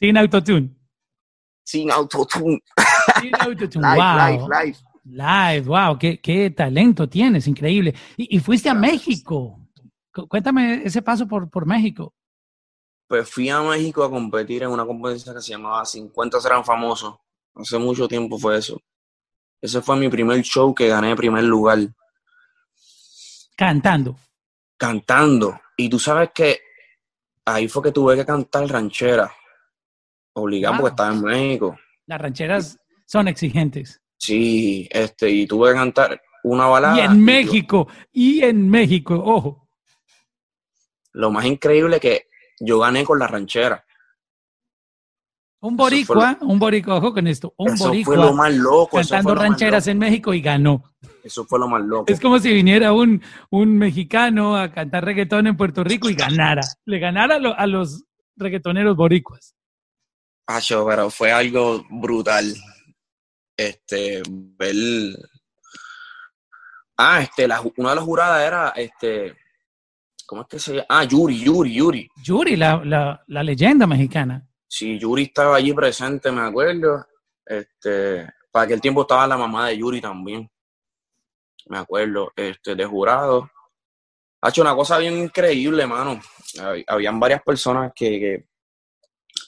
[0.00, 0.76] Sin autotune.
[1.64, 2.60] Sin autotune.
[3.20, 3.88] Sin autotune.
[3.88, 4.48] live, wow.
[4.48, 4.78] Live, live.
[5.10, 7.94] Live, wow, qué, qué talento tienes, increíble.
[8.16, 9.58] Y, fuiste a México.
[10.28, 12.12] Cuéntame ese paso por, por México.
[13.06, 17.16] Pues fui a México a competir en una competencia que se llamaba 50 serán famosos.
[17.54, 18.78] Hace mucho tiempo fue eso.
[19.62, 21.78] Ese fue mi primer show que gané primer lugar.
[23.58, 24.16] Cantando.
[24.76, 25.60] Cantando.
[25.76, 26.60] Y tú sabes que
[27.44, 29.32] ahí fue que tuve que cantar ranchera.
[30.34, 31.76] Obligado porque estaba en México.
[32.06, 34.00] Las rancheras son exigentes.
[34.16, 36.96] Sí, este, y tuve que cantar una balada.
[36.98, 39.68] Y en México, y en México, ojo.
[41.14, 42.28] Lo más increíble que
[42.60, 43.84] yo gané con la ranchera.
[45.60, 48.14] Un boricua, un boricua, ojo con esto, un eso boricua.
[48.14, 48.98] fue lo más loco.
[48.98, 50.84] Cantando rancheras en México y ganó.
[51.22, 52.12] Eso fue lo más loco.
[52.12, 56.62] Es como si viniera un, un mexicano a cantar reggaetón en Puerto Rico y ganara.
[56.84, 58.04] Le ganara a, los
[58.36, 59.54] reggaetoneros boricuas.
[60.44, 62.54] Pacho, pero fue algo brutal.
[63.56, 64.74] Este, ver.
[66.96, 69.36] Ah, este, la, una de las juradas era, este,
[70.26, 70.86] ¿cómo es que se llama?
[70.88, 72.08] Ah, Yuri, Yuri, Yuri.
[72.24, 74.44] Yuri, la, la, la leyenda mexicana.
[74.66, 77.06] Sí, Yuri estaba allí presente, me acuerdo.
[77.44, 80.48] Este, para aquel tiempo estaba la mamá de Yuri también.
[81.68, 83.50] Me acuerdo, este, de jurado.
[84.40, 86.20] Ha hecho una cosa bien increíble, mano.
[86.86, 88.46] Habían varias personas que,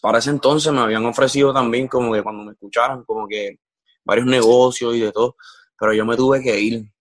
[0.00, 3.58] para ese entonces me habían ofrecido también como que cuando me escucharan, como que
[4.04, 5.36] varios negocios y de todo,
[5.78, 6.92] pero yo me tuve que ir.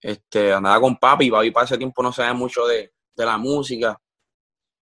[0.00, 3.98] Este, andaba con papi, papi para ese tiempo no sabía mucho de, de la música.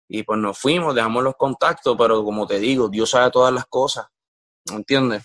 [0.09, 3.67] Y pues nos fuimos, dejamos los contactos, pero como te digo, Dios sabe todas las
[3.67, 4.07] cosas,
[4.71, 5.25] ¿me entiendes?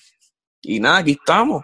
[0.61, 1.63] Y nada, aquí estamos,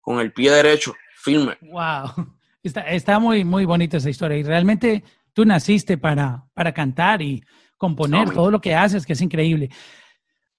[0.00, 1.56] con el pie derecho, firme.
[1.60, 4.38] Wow, está, está muy, muy bonita esa historia.
[4.38, 7.42] Y realmente tú naciste para, para cantar y
[7.76, 9.70] componer todo lo que haces, que es increíble.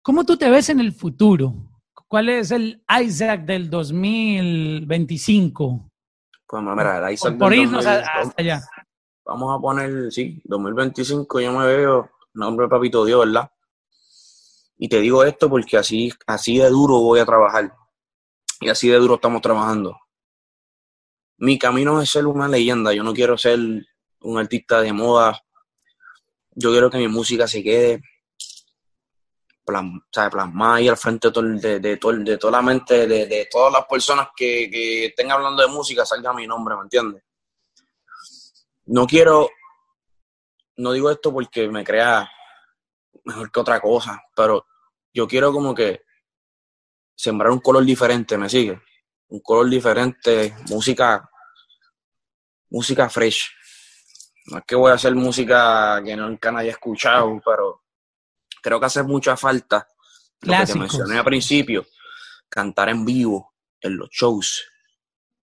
[0.02, 1.54] ¿Cómo tú te ves en el futuro?
[2.08, 5.92] ¿Cuál es el Isaac del 2025?
[6.48, 8.62] Pues mira, el Isaac por, por irnos hasta allá.
[9.24, 13.52] Vamos a poner, sí, 2025 yo me veo, nombre papito Dios, ¿verdad?
[14.78, 17.72] Y te digo esto porque así, así de duro voy a trabajar.
[18.60, 19.96] Y así de duro estamos trabajando.
[21.42, 22.94] Mi camino es ser una leyenda.
[22.94, 23.58] Yo no quiero ser
[24.20, 25.42] un artista de moda.
[26.52, 28.00] Yo quiero que mi música se quede
[29.64, 33.74] plasmada ahí al frente de, todo, de, de, de toda la mente, de, de todas
[33.74, 37.24] las personas que, que, estén hablando de música, salga mi nombre, ¿me entiendes?
[38.86, 39.50] No quiero,
[40.78, 42.30] no digo esto porque me crea
[43.24, 44.68] mejor que otra cosa, pero
[45.12, 46.04] yo quiero como que
[47.16, 48.80] sembrar un color diferente, ¿me sigue?
[49.30, 51.31] Un color diferente, música,
[52.72, 53.52] música fresh.
[54.48, 57.84] No es que voy a hacer música que nunca nadie ha escuchado, pero
[58.62, 59.88] creo que hace mucha falta
[60.42, 61.86] lo que te mencioné al principio,
[62.50, 64.64] cantar en vivo en los shows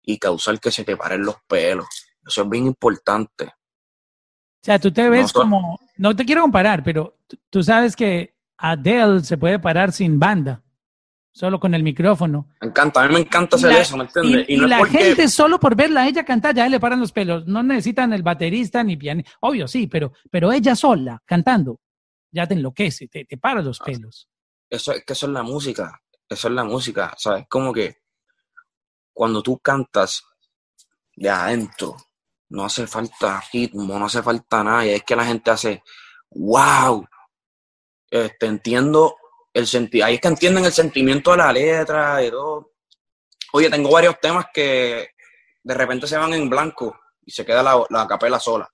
[0.03, 1.89] y causar que se te paren los pelos.
[2.25, 3.47] Eso es bien importante.
[3.47, 7.19] O sea, tú te ves como, no te quiero comparar, pero
[7.51, 10.63] tú sabes que Adele se puede parar sin banda,
[11.35, 12.49] solo con el micrófono.
[12.61, 14.47] Me encanta, a mí me encanta hacer eso, ¿me entiendes?
[14.49, 17.45] Y, la gente solo por verla a ella cantar ya le paran los pelos.
[17.47, 19.23] No necesitan el baterista ni piano.
[19.41, 21.81] Obvio, sí, pero, pero ella sola, cantando,
[22.31, 24.29] ya te enloquece, te, te para los pelos.
[24.71, 27.47] Eso es que eso es la música, eso es la música, ¿sabes?
[27.49, 27.97] Como que
[29.13, 30.25] cuando tú cantas
[31.17, 31.97] de adentro,
[32.51, 35.83] no hace falta ritmo, no hace falta nada, y es que la gente hace,
[36.31, 37.05] wow,
[38.09, 39.17] este, entiendo
[39.55, 42.73] el sentido, ahí es que entienden el sentimiento de la letra y todo.
[43.53, 45.11] Oye, tengo varios temas que
[45.63, 48.69] de repente se van en blanco y se queda la, la capela sola.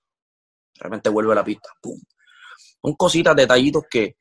[0.73, 1.69] De repente vuelve la pista.
[1.79, 1.99] ¡Pum!
[2.81, 4.17] Son cositas, detallitos que,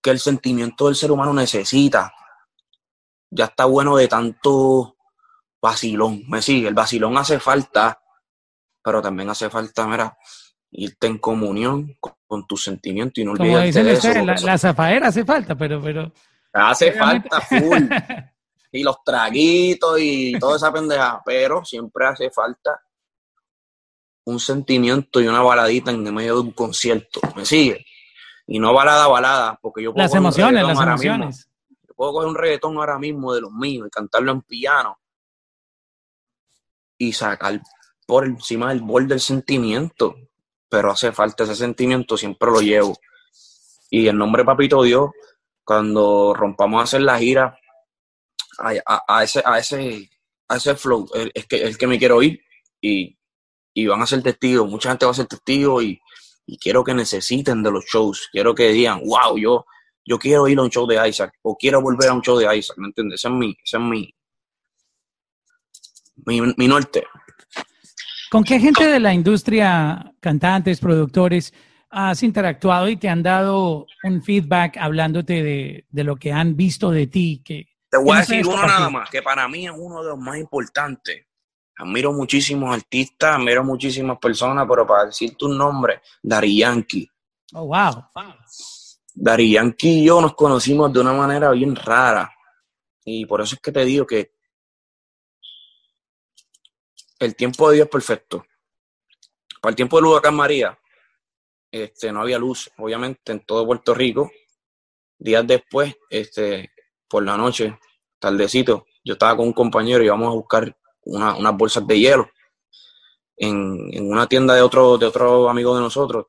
[0.00, 2.14] que el sentimiento del ser humano necesita.
[3.28, 4.96] Ya está bueno de tanto
[5.60, 6.22] vacilón.
[6.28, 8.00] Me sigue, el vacilón hace falta,
[8.80, 10.16] pero también hace falta, mira,
[10.70, 14.12] irte en comunión con, tus sentimientos y no olvidarte de eso.
[14.24, 15.80] La, la zafaera hace falta, pero...
[15.80, 16.12] pero
[16.52, 17.88] hace falta full.
[18.72, 22.80] y los traguitos y toda esa pendeja, pero siempre hace falta
[24.24, 27.20] un sentimiento y una baladita en medio de un concierto.
[27.34, 27.86] ¿Me sigue?
[28.46, 31.48] Y no balada, balada, porque yo puedo Las emociones, las emociones.
[31.86, 34.98] Yo puedo coger un reggaetón ahora mismo de los míos y cantarlo en piano
[36.98, 37.60] y sacar
[38.06, 40.16] por encima del borde del sentimiento.
[40.68, 42.98] Pero hace falta ese sentimiento, siempre lo llevo.
[43.90, 45.10] Y en nombre Papito Dios,
[45.64, 47.58] cuando rompamos a hacer la gira,
[48.58, 50.10] a, ese, a, ese,
[50.48, 52.40] a ese flow, es que, el que me quiero ir
[52.80, 53.16] y,
[53.72, 56.00] y van a ser testigos, mucha gente va a ser testigo y,
[56.46, 59.66] y, quiero que necesiten de los shows, quiero que digan, wow, yo,
[60.04, 62.56] yo quiero ir a un show de Isaac o quiero volver a un show de
[62.56, 63.20] Isaac, ¿me entiendes?
[63.20, 64.14] Ese es mi, ese es mi,
[66.56, 67.06] mi, norte.
[68.30, 71.52] ¿Con qué gente de la industria, cantantes, productores,
[71.90, 76.90] has interactuado y te han dado un feedback hablándote de, de lo que han visto
[76.90, 77.42] de ti?
[77.44, 80.18] Que, te voy a decir uno nada más, que para mí es uno de los
[80.18, 81.24] más importantes.
[81.78, 87.08] Admiro muchísimos artistas, admiro muchísimas personas, pero para decir tu nombre, Dari Yankee.
[87.54, 88.04] Oh, wow.
[89.14, 92.30] Dari Yankee y yo nos conocimos de una manera bien rara.
[93.04, 94.32] Y por eso es que te digo que
[97.18, 98.46] el tiempo de Dios perfecto.
[99.60, 100.78] Para el tiempo del huracán María,
[101.70, 104.30] este, no había luz, obviamente, en todo Puerto Rico.
[105.18, 106.72] Días después, este,
[107.08, 107.78] por la noche,
[108.18, 112.30] tardecito, yo estaba con un compañero y íbamos a buscar unas bolsas de hielo
[113.36, 116.26] en, una tienda de otro, de otro amigo de nosotros.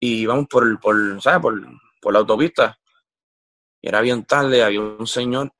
[0.00, 0.96] Y íbamos por, por.
[1.40, 1.60] Por,
[2.00, 2.76] por la autopista.
[3.80, 5.52] Y era bien tarde, había un señor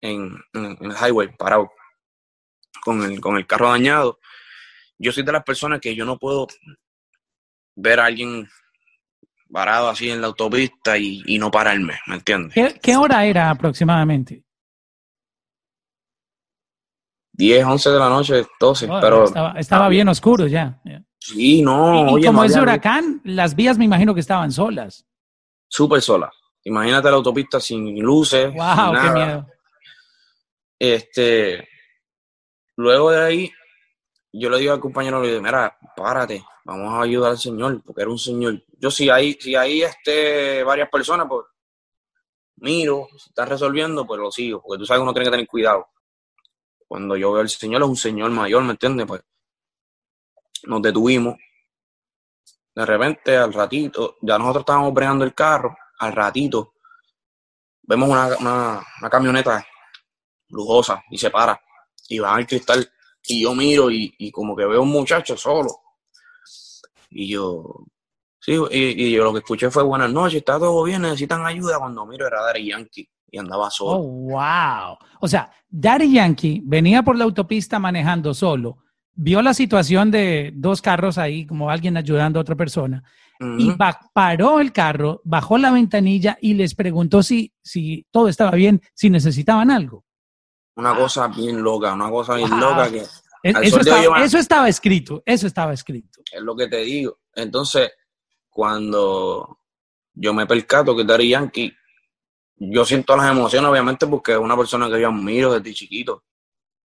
[0.00, 1.70] en, en el highway parado
[2.82, 4.18] con el, con el carro dañado.
[4.98, 6.46] Yo soy de las personas que yo no puedo
[7.76, 8.48] ver a alguien
[9.52, 12.74] parado así en la autopista y, no pararme, ¿me entiendes?
[12.82, 14.42] ¿Qué, hora era aproximadamente?
[17.32, 19.24] 10, 11 de la noche, 12, pero...
[19.56, 20.80] Estaba, bien oscuro ya.
[21.18, 22.18] Sí, no.
[22.18, 25.06] Y, como es huracán, las vías me imagino que estaban solas.
[25.68, 26.34] Súper solas,
[26.64, 28.52] Imagínate la autopista sin luces.
[28.54, 28.92] ¡Wow!
[28.92, 29.46] ¡Qué miedo!
[30.78, 31.68] Este,
[32.76, 33.52] luego de ahí,
[34.32, 38.02] yo le digo al compañero, le digo, mira, párate, vamos a ayudar al señor, porque
[38.02, 38.62] era un señor.
[38.78, 41.46] Yo si hay, si hay este, varias personas, pues
[42.56, 45.46] miro, si está resolviendo, pues lo sigo, porque tú sabes que uno tiene que tener
[45.46, 45.88] cuidado.
[46.86, 49.06] Cuando yo veo al señor, es un señor mayor, ¿me entiendes?
[49.06, 49.22] Pues
[50.64, 51.36] nos detuvimos.
[52.74, 56.74] De repente, al ratito, ya nosotros estábamos bregando el carro, al ratito,
[57.82, 58.36] vemos una,
[59.00, 59.64] una, camioneta
[60.48, 61.60] lujosa y se para
[62.08, 62.88] y va al cristal
[63.26, 65.70] y yo miro y, como que veo un muchacho solo.
[67.10, 67.86] Y yo,
[68.40, 71.78] sí, y, yo lo que escuché fue buenas noches, está todo bien, necesitan ayuda.
[71.78, 74.00] Cuando miro era Daddy Yankee y andaba solo.
[74.00, 74.98] Oh, wow.
[75.20, 78.78] O sea, Daddy Yankee venía por la autopista manejando solo,
[79.14, 83.02] vio la situación de dos carros ahí, como alguien ayudando a otra persona,
[83.58, 83.72] y
[84.12, 89.10] paró el carro, bajó la ventanilla y les preguntó si, si todo estaba bien, si
[89.10, 90.03] necesitaban algo.
[90.76, 93.04] Una cosa bien loca, una cosa bien loca que...
[93.42, 96.20] Eso estaba, eso estaba escrito, eso estaba escrito.
[96.32, 97.18] Es lo que te digo.
[97.34, 97.92] Entonces,
[98.48, 99.58] cuando
[100.14, 101.76] yo me percato que Daddy Yankee,
[102.56, 106.22] yo siento las emociones, obviamente, porque es una persona que yo admiro desde chiquito.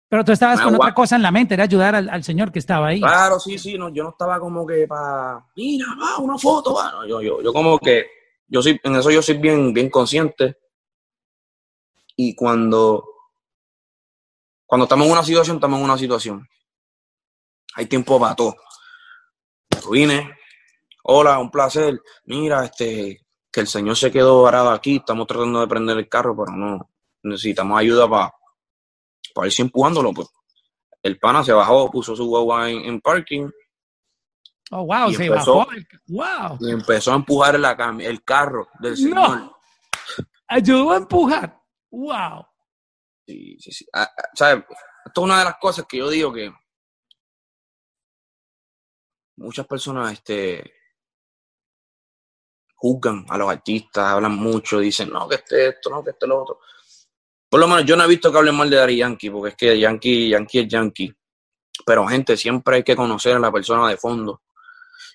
[0.08, 2.88] Pero tú estabas con otra cosa en la mente, era ayudar al, señor que estaba
[2.88, 3.00] ahí.
[3.00, 7.04] Claro, sí, sí, no, yo no estaba como que para, mira, va, una foto, va.
[7.08, 8.06] yo, yo, yo como que,
[8.46, 10.58] yo soy, en eso yo soy bien, bien consciente.
[12.14, 13.04] Y cuando,
[14.66, 16.48] cuando estamos en una situación, estamos en una situación.
[17.74, 18.56] Hay tiempo para todo.
[19.70, 20.36] Yo vine,
[21.04, 22.00] hola, un placer.
[22.24, 26.36] Mira, este, que el señor se quedó varado aquí, estamos tratando de prender el carro,
[26.36, 26.90] pero no,
[27.22, 28.32] necesitamos ayuda para
[29.36, 30.28] para irse empujándolo, pues.
[31.02, 33.48] El pana se bajó, puso su guagua en, parking.
[34.70, 35.66] Oh, wow, se bajó.
[36.08, 36.58] Wow.
[36.60, 39.14] Y empezó a empujar la el carro del señor.
[39.14, 39.56] No.
[40.48, 41.60] Ayudó a empujar.
[41.90, 42.46] Wow.
[43.26, 43.86] Sí, sí, sí.
[43.92, 44.64] Ah, ah, ¿Sabes?
[45.04, 46.52] Esto es una de las cosas que yo digo que
[49.36, 50.72] muchas personas este,
[52.76, 56.42] juzgan a los artistas, hablan mucho, dicen, no, que este esto, no, que este lo
[56.42, 56.60] otro.
[57.48, 59.56] Por lo menos yo no he visto que hablen mal de Dari Yankee, porque es
[59.56, 61.14] que Yankee, Yankee es Yankee.
[61.84, 64.42] Pero, gente, siempre hay que conocer a la persona de fondo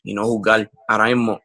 [0.04, 0.70] y no juzgar.
[0.88, 1.42] Ahora mismo,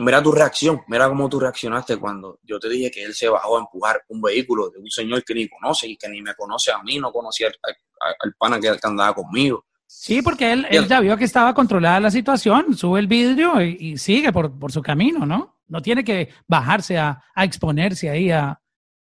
[0.00, 3.56] mira tu reacción, mira cómo tú reaccionaste cuando yo te dije que él se bajó
[3.56, 6.72] a empujar un vehículo de un señor que ni conoce y que ni me conoce
[6.72, 9.64] a mí, no conocía al, pana que, andaba conmigo.
[9.86, 13.96] Sí, porque él, él, ya vio que estaba controlada la situación, sube el vidrio y,
[13.96, 15.60] sigue por, su camino, ¿no?
[15.68, 18.60] No tiene que bajarse a exponerse ahí a,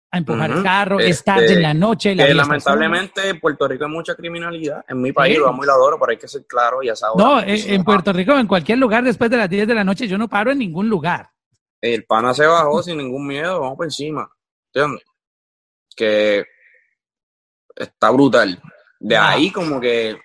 [0.09, 2.15] a empujar el carro, es tarde en la noche.
[2.15, 4.85] La lamentablemente en Puerto Rico hay mucha criminalidad.
[4.87, 7.07] En mi país lo amo y lo adoro, pero hay que ser claro y esa
[7.17, 10.17] No, en, Puerto Rico, en cualquier lugar después de las 10 de la noche, yo
[10.17, 11.29] no paro en ningún lugar.
[11.81, 14.29] El pana se bajó sin ningún miedo, vamos por encima.
[14.73, 15.03] ¿Entiendes?
[15.95, 16.45] Que
[17.75, 18.61] está brutal.
[18.99, 20.17] De ahí como que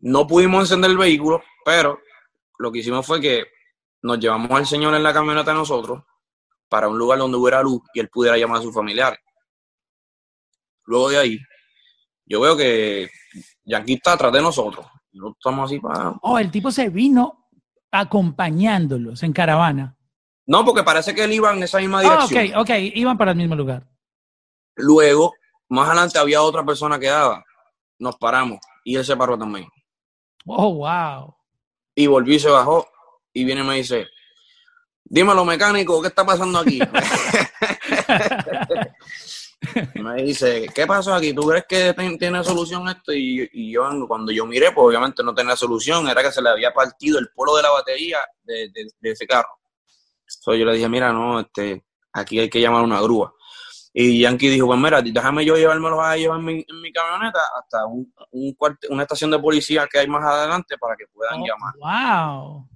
[0.00, 2.00] no pudimos encender el vehículo, pero
[2.58, 3.44] lo que hicimos fue que
[4.02, 6.02] nos llevamos al señor en la camioneta de nosotros
[6.68, 9.18] para un lugar donde hubiera luz y él pudiera llamar a sus familiares.
[10.84, 11.38] Luego de ahí,
[12.24, 13.10] yo veo que
[13.64, 14.86] Yankee está atrás de nosotros.
[15.12, 16.14] No estamos así para.
[16.22, 17.48] Oh, el tipo se vino
[17.90, 19.96] acompañándolos en caravana.
[20.46, 22.46] No, porque parece que él iba en esa misma dirección.
[22.54, 23.88] ok, ok, iban para el mismo lugar.
[24.76, 25.34] Luego,
[25.68, 27.44] más adelante había otra persona que daba.
[27.98, 29.66] Nos paramos y él se paró también.
[30.44, 31.34] Oh, wow.
[31.94, 32.86] Y volví y se bajó.
[33.32, 34.06] Y viene y me dice,
[35.08, 36.80] dímelo mecánico, ¿qué está pasando aquí?
[39.94, 41.32] me dice, ¿qué pasó aquí?
[41.32, 43.12] ¿Tú crees que tiene solución esto?
[43.12, 46.72] Y, yo cuando yo miré, pues obviamente no tenía solución, era que se le había
[46.72, 48.70] partido el polo de la batería de,
[49.02, 49.58] ese carro.
[50.22, 53.32] Entonces yo le dije, mira, no, este, aquí hay que llamar una grúa.
[53.98, 57.40] Y Yankee dijo, pues mira, déjame yo llevármelo a ellos en mi, en mi camioneta
[57.58, 58.12] hasta un,
[58.90, 61.74] una estación de policía que hay más adelante para que puedan oh, llamar.
[61.78, 62.75] ¡Wow!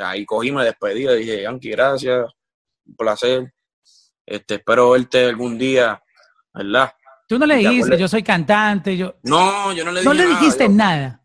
[0.00, 2.26] Ahí cogí, me despedí, le dije, Yankee, gracias,
[2.86, 3.52] un placer.
[4.24, 6.02] Este, espero verte algún día,
[6.52, 6.92] ¿verdad?
[7.26, 9.16] Tú no le dijiste, yo soy cantante, yo...
[9.22, 11.22] No, yo no le dije No le dijiste nada.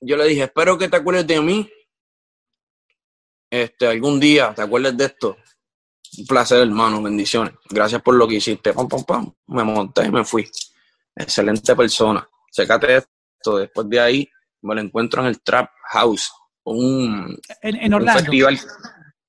[0.00, 1.70] Yo le dije, espero que te acuerdes de mí.
[3.50, 5.36] Este, algún día te acuerdes de esto.
[6.18, 7.54] Un placer, hermano, bendiciones.
[7.68, 8.72] Gracias por lo que hiciste.
[8.72, 9.32] Pam, pam, pam.
[9.46, 10.48] Me monté y me fui.
[11.14, 12.26] Excelente persona.
[12.50, 13.58] Secate esto.
[13.58, 14.28] Después de ahí
[14.62, 16.30] me lo encuentro en el Trap House
[16.74, 18.20] un, en, Orlando.
[18.20, 18.58] festival.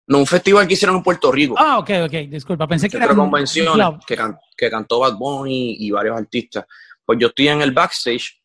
[0.07, 1.55] No, un festival que hicieron en Puerto Rico.
[1.57, 4.17] Ah, ok, ok, disculpa, pensé que era una convención que,
[4.55, 6.65] que cantó Bad Bunny y varios artistas.
[7.05, 8.41] Pues yo estoy en el backstage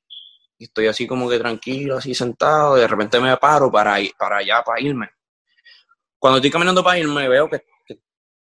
[0.59, 4.13] y estoy así como que tranquilo, así sentado, y de repente me paro para, ir,
[4.19, 5.09] para allá, para irme.
[6.19, 7.63] Cuando estoy caminando para irme, veo que,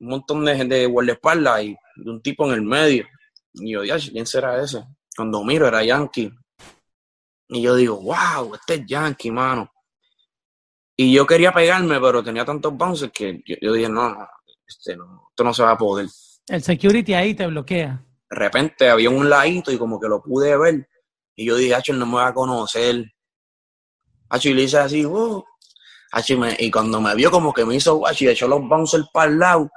[0.01, 3.07] un montón de, de guardaespaldas y de un tipo en el medio.
[3.55, 4.83] Y yo, ¿quién será ese?
[5.15, 6.31] Cuando miro era Yankee.
[7.49, 9.71] Y yo digo, wow, este es Yankee, mano.
[11.03, 14.15] Y yo quería pegarme, pero tenía tantos bounces que yo, dije, no,
[14.69, 16.07] este no, esto no se va a poder.
[16.47, 18.05] El security ahí te bloquea.
[18.29, 20.87] De repente había un ladito y como que lo pude ver.
[21.35, 23.11] Y yo dije, Hacho, no me va a conocer.
[24.29, 25.43] Hacho, y le hice así, wow.
[26.13, 29.31] Hacho, y, cuando me vio como que me hizo guacho y echó los bouncers para
[29.31, 29.71] el lado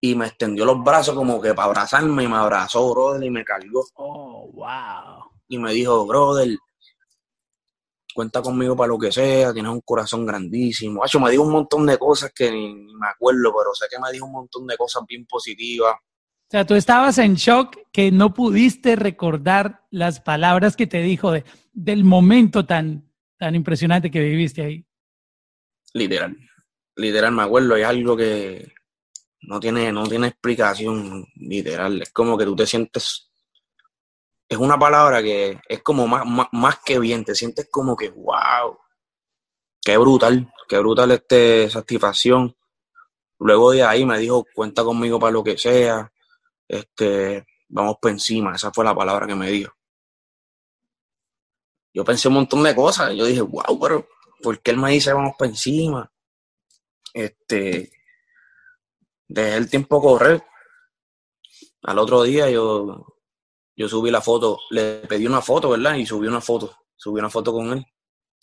[0.00, 3.44] y me extendió los brazos como que para abrazarme y me abrazó, brother, y me
[3.44, 3.84] cargó.
[3.94, 5.30] Oh, wow.
[5.46, 6.58] Y me dijo, brother,
[8.12, 11.02] cuenta conmigo para lo que sea, tienes un corazón grandísimo.
[11.04, 14.10] Hacho, me dijo un montón de cosas que ni, me acuerdo, pero sé que me
[14.12, 15.94] dijo un montón de cosas bien positivas.
[15.94, 21.32] O sea, tú estabas en shock que no pudiste recordar las palabras que te dijo
[21.32, 24.86] de, del momento tan, tan impresionante que viviste ahí.
[25.94, 26.36] Literal,
[26.96, 28.72] literal, me acuerdo, es algo que,
[29.42, 32.02] no tiene, no tiene explicación literal.
[32.02, 33.31] Es como que tú te sientes.
[34.52, 37.24] Es una palabra que es como más, más, que bien.
[37.24, 38.78] Te sientes como que, wow.
[39.82, 42.54] Qué brutal, qué brutal este satisfacción.
[43.38, 46.12] Luego de ahí me dijo, cuenta conmigo para lo que sea.
[46.68, 48.54] Este, vamos por encima.
[48.54, 49.72] Esa fue la palabra que me dijo.
[51.94, 53.14] Yo pensé un montón de cosas.
[53.14, 54.06] Yo dije, wow, pero
[54.42, 56.12] ¿por qué él me dice vamos por encima?
[57.14, 57.90] Este,
[59.28, 60.44] dejé el tiempo correr.
[61.84, 63.12] Al otro día yo,
[63.76, 65.94] yo subí la foto, le pedí una foto, ¿verdad?
[65.94, 67.86] Y subí una foto, subí una foto con él.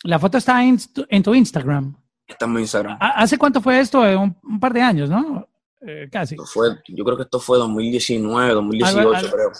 [0.03, 1.95] La foto está en, en tu Instagram.
[2.27, 2.97] Está en mi Instagram.
[2.99, 4.05] ¿Hace cuánto fue esto?
[4.05, 5.47] Eh, un, par de años, ¿no?
[5.81, 6.35] Eh, casi.
[6.37, 9.51] Fue, yo creo que esto fue 2019, 2018, creo.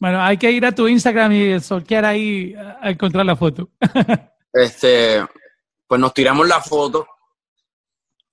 [0.00, 3.70] Bueno, hay que ir a tu Instagram y solquear ahí a encontrar la foto.
[4.52, 5.24] este,
[5.86, 7.06] pues nos tiramos la foto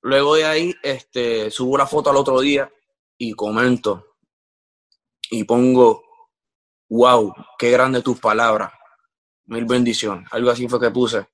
[0.03, 2.71] Luego de ahí, este, subo la foto al otro día
[3.17, 4.17] y comento
[5.29, 6.03] y pongo,
[6.91, 8.71] wow, qué grande tus palabras,
[9.45, 10.27] mil bendiciones.
[10.31, 11.25] Algo así fue que puse.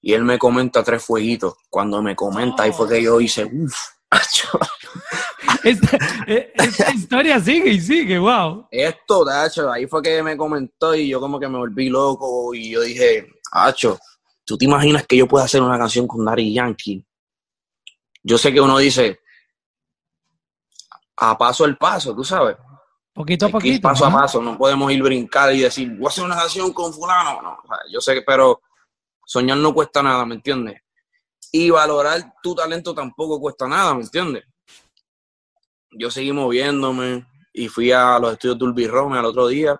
[0.00, 1.54] Y él me comenta tres fueguitos.
[1.68, 3.76] Cuando me comenta, ahí fue que yo hice, uff,
[5.64, 8.66] esta, e, esta, historia sigue y sigue, wow.
[8.70, 12.70] Esto, Tacho, ahí fue que me comentó y yo como que me volví loco y
[12.70, 13.98] yo dije, Hacho,
[14.44, 17.04] ¿tú te imaginas que yo pueda hacer una canción con Dari Yankee?
[18.22, 19.20] yo sé que uno dice
[21.16, 22.56] a paso el paso, tú sabes.
[23.12, 23.88] Poquito a poquito.
[23.88, 26.92] Paso a paso, no podemos ir brincar y decir, voy a hacer una canción con
[26.92, 27.42] fulano.
[27.42, 27.58] No,
[27.90, 28.62] yo sé que, pero
[29.24, 30.80] soñar no cuesta nada, ¿me entiendes?
[31.50, 34.44] Y valorar tu talento tampoco cuesta nada, ¿me entiendes?
[35.90, 39.78] Yo seguí moviéndome y fui a los estudios de Ulby Rome al otro día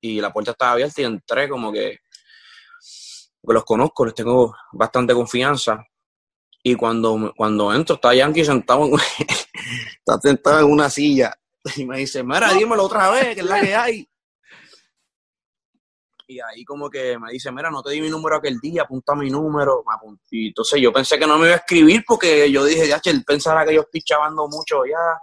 [0.00, 2.00] y la puerta estaba abierta y entré como que,
[3.46, 5.86] que los conozco, les tengo bastante confianza
[6.68, 8.94] y cuando, cuando entro, está Yankee sentado en,
[9.98, 11.32] está sentado en una silla.
[11.76, 14.08] Y me dice, mira, dímelo otra vez, que es la que hay.
[16.28, 19.14] Y ahí como que me dice, mira, no te di mi número aquel día, apunta
[19.14, 19.84] mi número.
[20.30, 23.22] Y entonces yo pensé que no me iba a escribir porque yo dije, ya, él
[23.24, 25.20] pensará que yo estoy chavando mucho ya.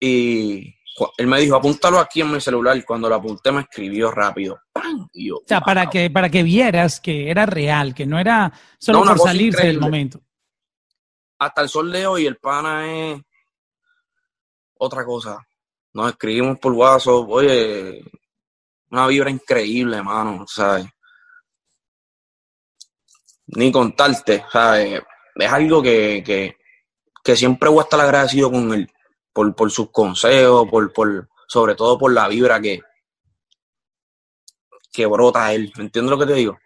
[0.00, 0.74] Y
[1.18, 2.74] él me dijo, apúntalo aquí en mi celular.
[2.74, 4.58] Y cuando lo apunté me escribió rápido.
[4.74, 9.18] o sea, para, que, para que vieras que era real, que no era solo por
[9.18, 10.22] salirse del momento.
[11.38, 13.20] Hasta el sol de hoy el pana es
[14.84, 15.38] otra cosa.
[15.94, 18.02] Nos escribimos por WhatsApp, oye,
[18.90, 20.86] una vibra increíble, hermano, ¿sabes?
[23.46, 25.02] Ni contarte, ¿sabes?
[25.36, 26.56] Es algo que, que,
[27.22, 28.90] que siempre voy a estar agradecido con él
[29.32, 32.80] por, por sus consejos, por, por, sobre todo por la vibra que,
[34.92, 35.72] que brota él.
[35.76, 36.58] ¿Entiendes lo que te digo?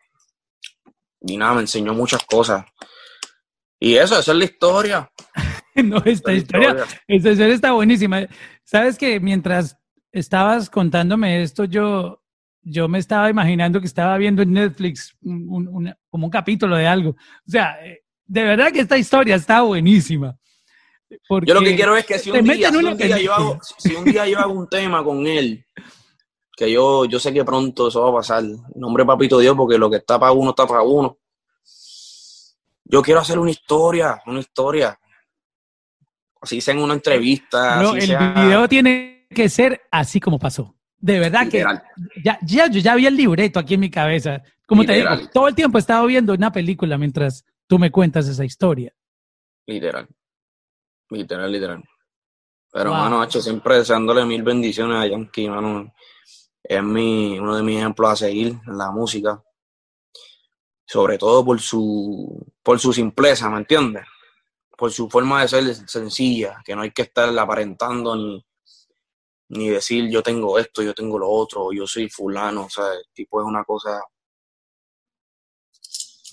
[1.20, 2.64] Y nada, me enseñó muchas cosas.
[3.78, 5.10] Y eso, esa es la historia.
[5.84, 8.26] no, esta historia, esta historia está buenísima.
[8.64, 9.76] Sabes que mientras
[10.12, 12.22] estabas contándome esto, yo,
[12.62, 17.10] yo me estaba imaginando que estaba viendo en Netflix como un capítulo de algo.
[17.10, 20.36] O sea, eh, de verdad que esta historia está buenísima
[21.08, 22.70] yo lo que quiero es que si un, día,
[23.20, 25.64] yo hago, si un día yo hago un tema con él,
[26.56, 28.44] que yo, yo sé que pronto eso va a pasar.
[28.74, 31.18] Nombre papito Dios, porque lo que está para uno está para uno.
[32.84, 34.98] Yo quiero hacer una historia, una historia.
[36.40, 37.82] Así sea en una entrevista.
[37.82, 40.74] No, el video tiene que ser así como pasó.
[40.98, 41.64] De verdad que
[42.24, 44.42] ya, ya, yo ya vi el libreto aquí en mi cabeza.
[44.66, 48.26] Como te digo, todo el tiempo he estado viendo una película mientras tú me cuentas
[48.28, 48.92] esa historia.
[49.66, 50.08] Literal.
[51.10, 51.84] Literal, literal.
[52.72, 55.94] Pero, mano, hecho siempre deseándole mil bendiciones a Yankee, mano.
[56.62, 59.42] Es mi, uno de mis ejemplos a seguir en la música.
[60.84, 64.04] Sobre todo por su, por su simpleza, ¿me entiendes?
[64.76, 68.44] Por su forma de ser sencilla, que no hay que estar aparentando ni,
[69.48, 73.04] ni decir yo tengo esto, yo tengo lo otro, yo soy fulano, o sea, el
[73.12, 74.02] tipo es una cosa,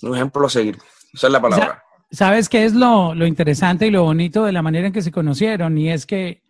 [0.02, 0.78] un ejemplo a seguir,
[1.12, 1.82] esa es la palabra.
[2.10, 5.10] ¿Sabes qué es lo, lo interesante y lo bonito de la manera en que se
[5.10, 5.76] conocieron?
[5.78, 6.42] Y es que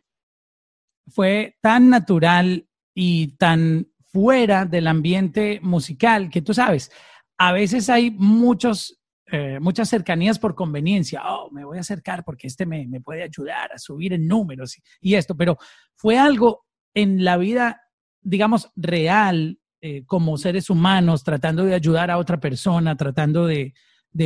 [1.06, 6.90] fue tan natural y tan fuera del ambiente musical que tú sabes,
[7.38, 9.00] a veces hay muchos,
[9.36, 11.20] eh, muchas cercanías por conveniencia.
[11.26, 15.16] Oh, me voy a acercar porque este me, puede ayudar a subir en números y,
[15.16, 15.58] esto, pero
[15.96, 17.82] fue algo en la vida,
[18.20, 23.74] digamos, real, eh, como seres humanos, tratando de ayudar a otra persona, tratando de,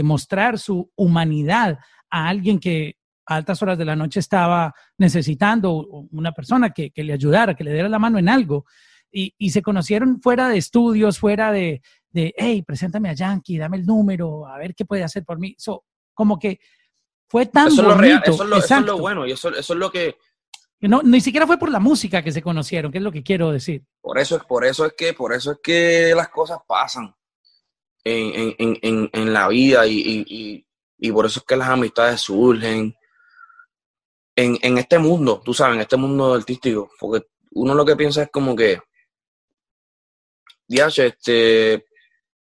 [0.02, 1.78] mostrar su humanidad
[2.10, 5.74] a alguien que a altas horas de la noche estaba necesitando
[6.10, 8.66] una persona que le ayudara, que le diera la mano en algo.
[9.10, 11.80] Y, y, se conocieron fuera de estudios, fuera de,
[12.10, 15.54] de, hey, preséntame a Yankee, dame el número, a ver qué puede hacer por mí.
[15.58, 16.60] So, como que
[17.28, 18.22] fue tan eso bonito.
[18.24, 20.16] Es eso, es lo, eso, es lo, bueno y eso, eso es lo que...
[20.80, 23.50] No, ni siquiera fue por la música que se conocieron, que es lo que quiero
[23.50, 23.84] decir.
[24.00, 27.14] Por eso, por eso es que, por eso es que las cosas pasan
[28.04, 30.66] en, en, en, en la vida y, y,
[30.98, 32.94] y, por eso es que las amistades surgen
[34.36, 38.22] en, en este mundo, tú sabes, en este mundo artístico, porque uno lo que piensa
[38.22, 38.80] es como que,
[40.68, 41.86] ya, este,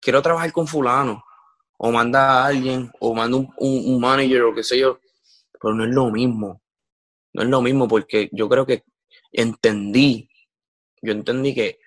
[0.01, 1.23] quiero trabajar con fulano,
[1.77, 4.99] o manda a alguien, o manda un, un, manager, o qué sé yo,
[5.61, 6.61] pero no es lo mismo,
[7.33, 8.83] no es lo mismo, porque yo creo que
[9.31, 10.29] entendí,
[11.01, 11.79] yo entendí que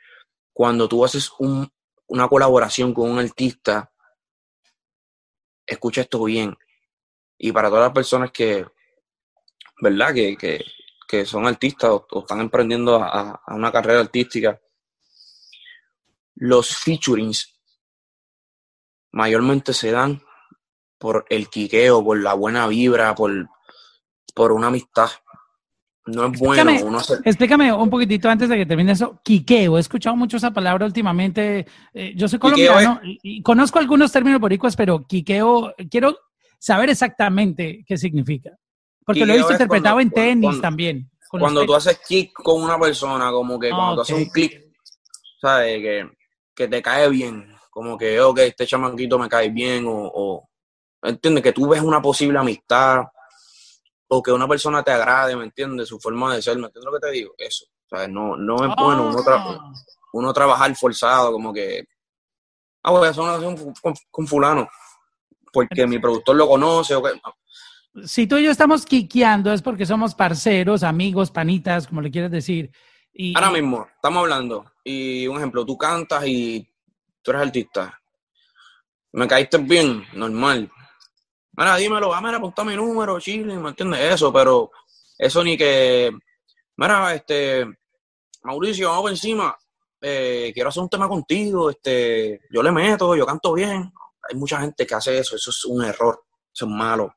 [0.52, 1.70] cuando tú haces un,
[2.08, 3.92] una colaboración con un artista,
[5.66, 6.56] escucha esto bien.
[7.36, 8.66] Y para todas las personas que,
[9.80, 10.12] ¿verdad?
[10.14, 10.64] Que, que,
[11.06, 14.60] que son artistas o, están emprendiendo a, a, una carrera artística,
[16.38, 17.60] los featurings
[19.12, 20.22] mayormente se dan
[20.98, 23.48] por el quiqueo, por la buena vibra, por,
[24.34, 25.10] por una amistad
[26.08, 26.72] no es bueno.
[26.84, 29.20] Uno Explícame un poquitito antes de que termine eso.
[29.22, 31.66] Quiqueo, he escuchado mucho esa palabra últimamente.
[31.92, 36.16] Eh, yo soy colombiano y, conozco algunos términos boricuas, pero quiqueo, quiero
[36.58, 38.50] saber exactamente qué significa.
[39.04, 41.10] Porque lo he visto interpretado en tenis también.
[41.28, 44.62] Cuando tú haces kick con una persona, como que cuando tú haces un click,
[45.40, 45.78] ¿sabes?
[45.78, 46.17] Que,
[46.58, 47.54] que te cae bien.
[47.70, 50.48] Como que, ok, este chamanquito me cae bien o, o
[51.02, 51.44] ¿entiendes?
[51.44, 53.04] Que tú ves una posible amistad
[54.08, 55.86] o que una persona te agrade, ¿me entiendes?
[55.86, 57.32] Su forma de ser, ¿me entiendes lo que te digo?
[57.38, 57.66] Eso.
[57.88, 59.72] Sea, no, no es bueno uno, ah.
[60.12, 61.84] uno, trabajar forzado, como que,
[62.82, 63.72] ah, voy a hacer una canción
[64.10, 64.68] con, fulano,
[65.52, 67.12] porque mi productor lo conoce o que...
[68.04, 72.30] Si tú y yo estamos quiqueando es porque somos parceros, amigos, panitas, como le quieres
[72.30, 72.70] decir.
[73.34, 76.68] Ahora mismo, estamos hablando, y un ejemplo, tú cantas y
[77.22, 78.00] tú eres artista.
[79.12, 80.70] Me caíste bien, normal
[81.58, 84.14] mira, dímelo, ah, mira, mi número, chile, ¿me entiendes?
[84.14, 84.70] Eso, pero
[85.18, 86.10] eso ni que,
[86.76, 87.66] mira, este,
[88.44, 89.56] Mauricio, vamos encima,
[90.00, 93.92] eh, quiero hacer un tema contigo, este, yo le meto, yo canto bien.
[94.30, 96.22] Hay mucha gente que hace eso, eso es un error,
[96.54, 97.14] eso es malo.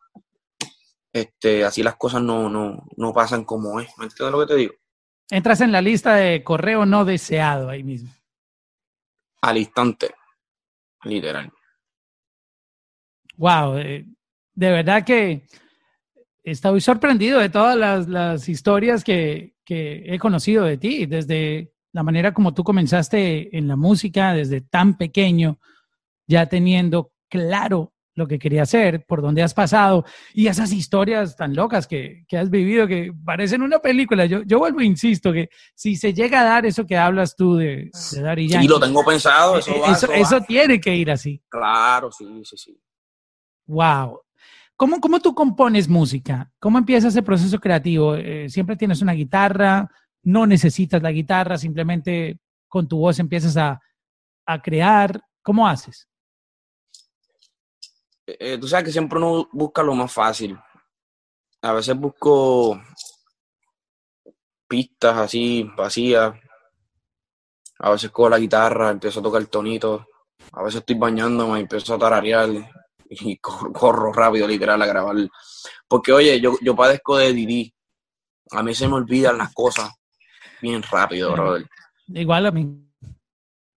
[1.14, 3.90] Este, así las cosas no, no, no pasan como es.
[3.98, 4.74] ¿Me entiendes lo que te digo?
[5.32, 8.12] Entras en la lista de correo no deseado ahí mismo.
[9.42, 10.14] Al instante,
[11.06, 11.50] literal.
[13.38, 14.06] Wow, eh,
[14.54, 15.48] de verdad que
[16.44, 22.54] estoy sorprendido de todas las, historias que, he conocido de ti, desde la manera como
[22.54, 25.60] tú comenzaste en la música, desde tan pequeño,
[26.28, 31.56] ya teniendo claro lo que quería hacer, por dónde has pasado, y esas historias tan
[31.56, 34.26] locas que, has vivido que parecen una película.
[34.26, 37.56] Yo, yo vuelvo, e insisto, que si se llega a dar eso que hablas tú
[37.56, 41.10] de, de dar y Sí, lo tengo pensado, eso, va, eso, eso tiene que ir
[41.12, 41.42] así.
[41.50, 42.82] Claro, sí, sí, sí.
[43.68, 44.22] Wow.
[44.76, 46.52] ¿Cómo, ¿Cómo tú compones música?
[46.60, 48.16] ¿Cómo empieza ese proceso creativo?
[48.16, 49.90] Eh, ¿Siempre tienes una guitarra?
[50.24, 51.58] ¿No necesitas la guitarra?
[51.58, 53.80] ¿Simplemente con tu voz empiezas a,
[54.46, 55.22] a crear?
[55.44, 56.08] ¿Cómo haces?
[58.32, 60.58] Eh, eh, tú sabes que siempre uno busca lo más fácil.
[61.62, 62.82] A veces busco
[64.68, 66.34] pistas así, vacías.
[67.80, 70.08] A veces cojo la guitarra, empiezo a tocar el tonito.
[70.54, 72.50] A veces estoy bañándome y empiezo a tararear
[73.10, 75.16] y corro, rápido, literal, a grabar.
[75.88, 77.74] Porque, oye, yo, yo padezco de Didi.
[78.52, 79.92] A mí se me olvidan las cosas
[80.62, 81.68] bien rápido, brother.
[82.08, 82.88] Igual a mí.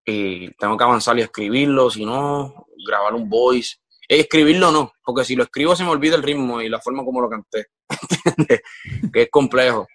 [0.05, 3.77] Y tengo que avanzar y escribirlo, si no, grabar un voice.
[4.21, 7.21] Escribirlo no, porque si lo escribo se me olvida el ritmo y la forma como
[7.21, 7.67] lo canté.
[9.13, 9.87] que es complejo.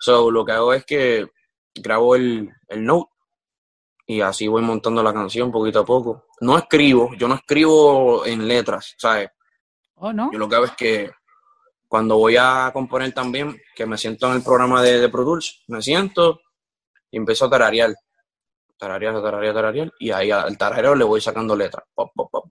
[0.00, 1.26] So, lo que hago es que
[1.74, 3.10] grabo el, el note
[4.06, 6.26] y así voy montando la canción poquito a poco.
[6.40, 9.30] No escribo, yo no escribo en letras, ¿sabes?
[9.96, 10.30] Oh, no.
[10.32, 11.10] Yo lo que hago es que
[11.86, 15.64] cuando voy a componer también, que me siento en el programa de, de Pro Tools,
[15.68, 16.40] me siento
[17.10, 17.94] y empiezo a tararear.
[18.78, 19.92] Tararear, tararear, tararear.
[19.98, 21.84] Y ahí al tarareo le voy sacando letras.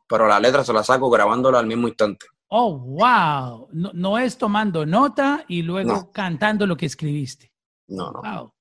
[0.07, 2.25] Pero la letra se la saco grabándola al mismo instante.
[2.49, 3.69] Oh, wow.
[3.71, 7.51] No, es tomando nota y luego cantando lo que escribiste.
[7.87, 8.21] No, no.
[8.21, 8.53] Wow.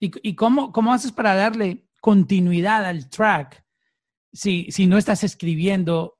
[0.00, 3.64] ¿Y, y cómo, cómo haces para darle continuidad al track
[4.32, 6.18] si, si no estás escribiendo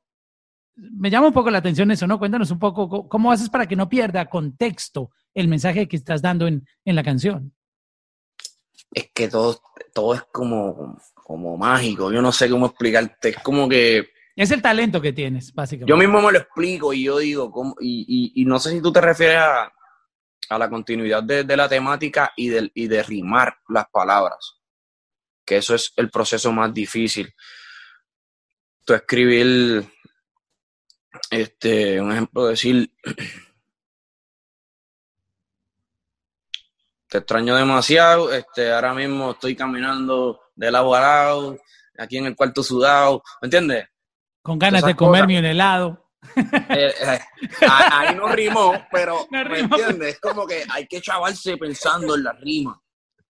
[0.77, 2.19] me llama un poco la atención eso, ¿no?
[2.19, 6.47] Cuéntanos un poco cómo haces para que no pierda contexto el mensaje que estás dando
[6.47, 7.53] en, la canción.
[8.95, 9.61] Es que todo,
[9.93, 14.11] todo es como, como mágico, yo no sé cómo explicarte, es como que...
[14.37, 15.91] Es el talento que tienes, básicamente.
[15.91, 19.39] Yo mismo me lo explico y yo digo, y, no sé si tú te refieres
[19.39, 24.61] a, la continuidad de, la temática y de, y de rimar las palabras,
[25.45, 27.33] que eso es el proceso más difícil.
[28.85, 29.85] Tú escribir
[31.31, 32.93] este, un ejemplo, decir,
[37.15, 41.59] te extraño demasiado, este, ahora mismo estoy caminando de lado a lado,
[41.97, 43.87] aquí en el cuarto sudado, ¿me entiendes?
[44.43, 46.11] Con ganas de comerme un helado.
[46.35, 47.21] Eh, eh,
[47.71, 50.15] ahí no rimó, pero ¿me entiendes?
[50.15, 52.83] Es como que hay que chavarse pensando en la rima.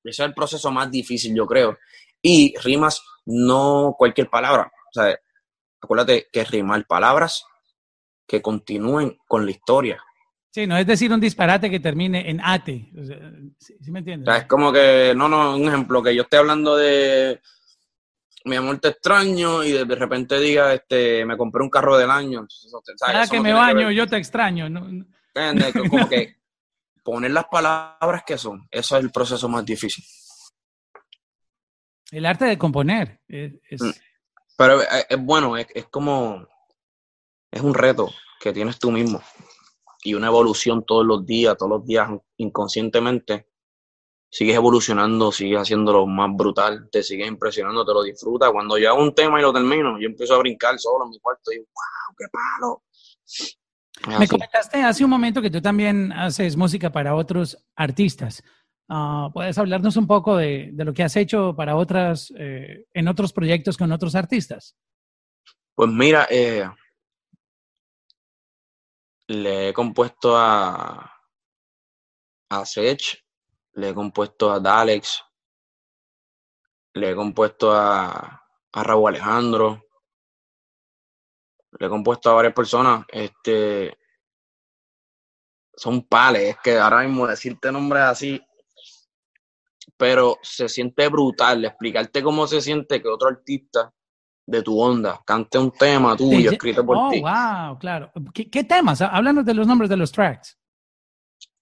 [0.02, 1.76] Ese es el proceso más difícil, yo creo.
[2.22, 4.72] Y rimas no cualquier palabra.
[4.88, 5.14] O sea,
[5.82, 7.44] acuérdate que rimar palabras
[8.26, 10.02] que continúen con la historia.
[10.54, 12.88] Sí, no es decir un disparate que termine en ate.
[13.58, 14.32] ¿sí, me entiendes?
[14.36, 17.40] es como que, no, no, un ejemplo, que yo esté hablando de
[18.44, 22.46] mi amor te extraño y de repente diga, este, me compré un carro del año.
[23.00, 24.70] Cada que me baño, yo te extraño.
[24.70, 24.86] ¿no?
[25.72, 26.36] Como que
[27.02, 30.04] poner las palabras que son, eso es el proceso más difícil.
[32.12, 33.20] El arte de componer.
[33.26, 33.90] Mm.
[34.56, 36.46] Pero es, bueno, es, es como
[37.50, 39.20] es un reto que tienes tú mismo
[40.04, 43.48] y una evolución todos los días, todos los días inconscientemente.
[44.30, 48.50] Sigues evolucionando, sigues haciéndolo más brutal, te sigues impresionando, te lo disfrutas.
[48.52, 51.18] Cuando yo hago un tema y lo termino, yo empiezo a brincar solo en mi
[51.20, 52.16] cuarto y ¡wow!
[52.18, 52.82] ¡Qué palo!
[54.18, 58.42] Me comentaste hace un momento que tú también haces música para otros artistas.
[58.88, 63.32] Ah, ¿Puedes hablarnos un poco de, lo que has hecho para otras, eh, en otros
[63.32, 64.76] proyectos con otros artistas?
[65.74, 66.68] Pues mira, eh,
[69.28, 71.12] le he compuesto a,
[72.50, 73.24] a Sech,
[73.72, 75.22] le he compuesto a Dalex,
[76.94, 79.84] le he compuesto a, a Raúl Alejandro,
[81.78, 83.04] le he compuesto a varias personas.
[83.08, 83.98] Este,
[85.76, 88.40] son pales, es que ahora mismo decirte nombres así,
[89.96, 93.92] pero se siente brutal explicarte cómo se siente que otro artista
[94.46, 97.20] de tu onda, cante un tema tuyo escrito por oh, ti.
[97.20, 98.12] wow, claro.
[98.32, 99.00] ¿Qué, temas?
[99.00, 100.58] Háblanos de los nombres de los tracks.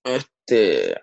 [0.03, 0.95] Este,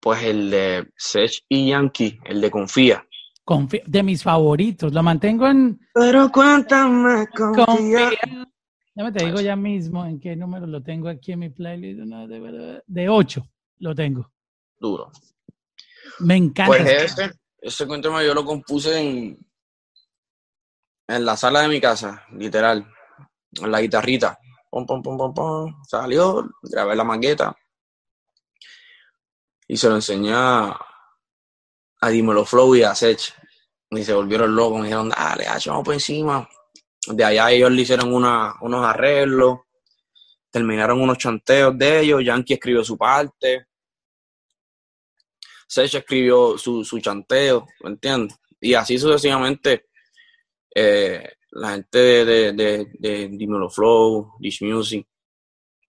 [0.00, 3.06] pues el de Sech y Yankee, el de Confía.
[3.86, 5.80] de mis favoritos, lo mantengo en...
[5.92, 8.10] Pero cuéntame, confía.
[8.94, 12.00] Ya me te digo ya mismo en qué número lo tengo aquí en mi playlist.
[12.00, 13.42] de, de 8
[13.78, 14.30] lo tengo.
[14.78, 15.10] Duro.
[16.20, 16.76] Me encanta.
[16.76, 19.38] Pues ese, ese cuéntame yo lo compuse en
[21.08, 22.86] en la sala de mi casa, literal,
[23.52, 24.38] en la guitarrita.
[24.70, 25.82] Pum, pum, pum, pum, pum.
[25.86, 27.56] Salió, grabé la maqueta
[29.72, 30.78] y se lo enseñé a,
[32.10, 33.34] Dimelo Flow y a Sech.
[33.90, 36.46] Y se volvieron locos, me dijeron, dale, vamos por encima.
[37.06, 39.60] De allá ellos le hicieron unos arreglos,
[40.50, 43.68] terminaron unos chanteos de ellos, Yankee escribió su parte,
[45.66, 48.38] Sech escribió su, su chanteo, ¿me entiendes?
[48.60, 49.86] Y así sucesivamente
[50.74, 55.06] eh, la gente de, de, de, Dimelo Flow, Dish Music,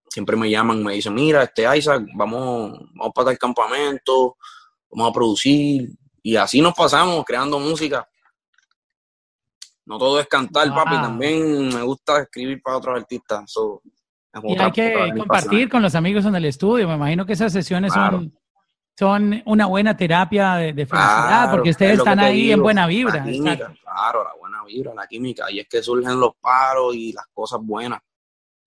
[0.09, 4.37] siempre me llaman, me dicen, mira, este Isaac, vamos, vamos para el campamento,
[4.91, 5.89] vamos a producir,
[6.21, 8.07] y así nos pasamos creando música.
[9.85, 13.53] No todo es cantar, papi, también me gusta escribir para otros artistas.
[14.43, 17.93] y hay que compartir con los amigos en el estudio, me imagino que esas sesiones
[17.93, 18.33] son
[18.97, 23.23] son una buena terapia de, felicidad, porque ustedes están ahí en buena vibra.
[23.23, 27.59] claro, la buena vibra, la química, y es que surgen los paros y las cosas
[27.61, 27.99] buenas.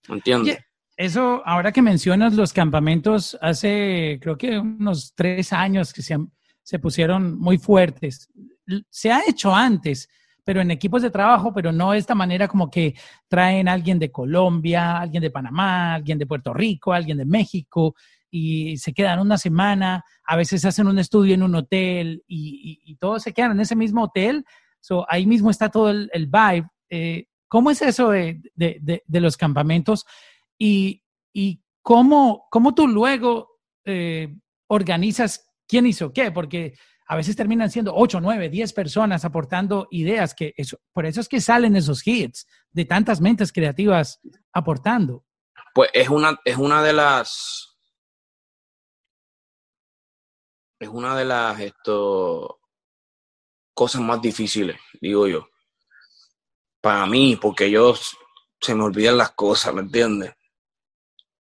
[0.09, 0.59] ¿Entiendes?
[0.97, 6.17] Eso, ahora que mencionas los campamentos, hace creo que unos tres años que se,
[6.63, 8.29] se pusieron muy fuertes.
[8.89, 10.09] Se ha hecho antes,
[10.43, 12.95] pero en equipos de trabajo, pero no de esta manera como que
[13.29, 17.95] traen a alguien de Colombia, alguien de Panamá, alguien de Puerto Rico, alguien de México,
[18.31, 23.23] y se quedan una semana, a veces hacen un estudio en un hotel y, todos
[23.23, 24.45] se quedan en ese mismo hotel.
[24.81, 26.69] So, ahí mismo está todo el, vibe.
[26.89, 28.41] Eh, ¿Cómo es eso de,
[29.09, 30.05] los campamentos?
[30.59, 31.03] y,
[31.33, 34.35] y cómo, cómo tú luego eh,
[34.69, 36.75] organizas quién hizo qué, porque
[37.07, 41.29] a veces terminan siendo 8, 9, 10 personas aportando ideas, que eso, por eso es
[41.29, 44.19] que salen esos hits de tantas mentes creativas
[44.53, 45.25] aportando.
[45.75, 47.76] Pues es una, es una de las,
[50.79, 52.61] es una de las esto,
[53.75, 55.49] cosas más difíciles, digo yo.
[56.81, 57.95] Para mí, porque yo
[58.61, 60.35] se me olvidan las cosas, ¿me entiendes?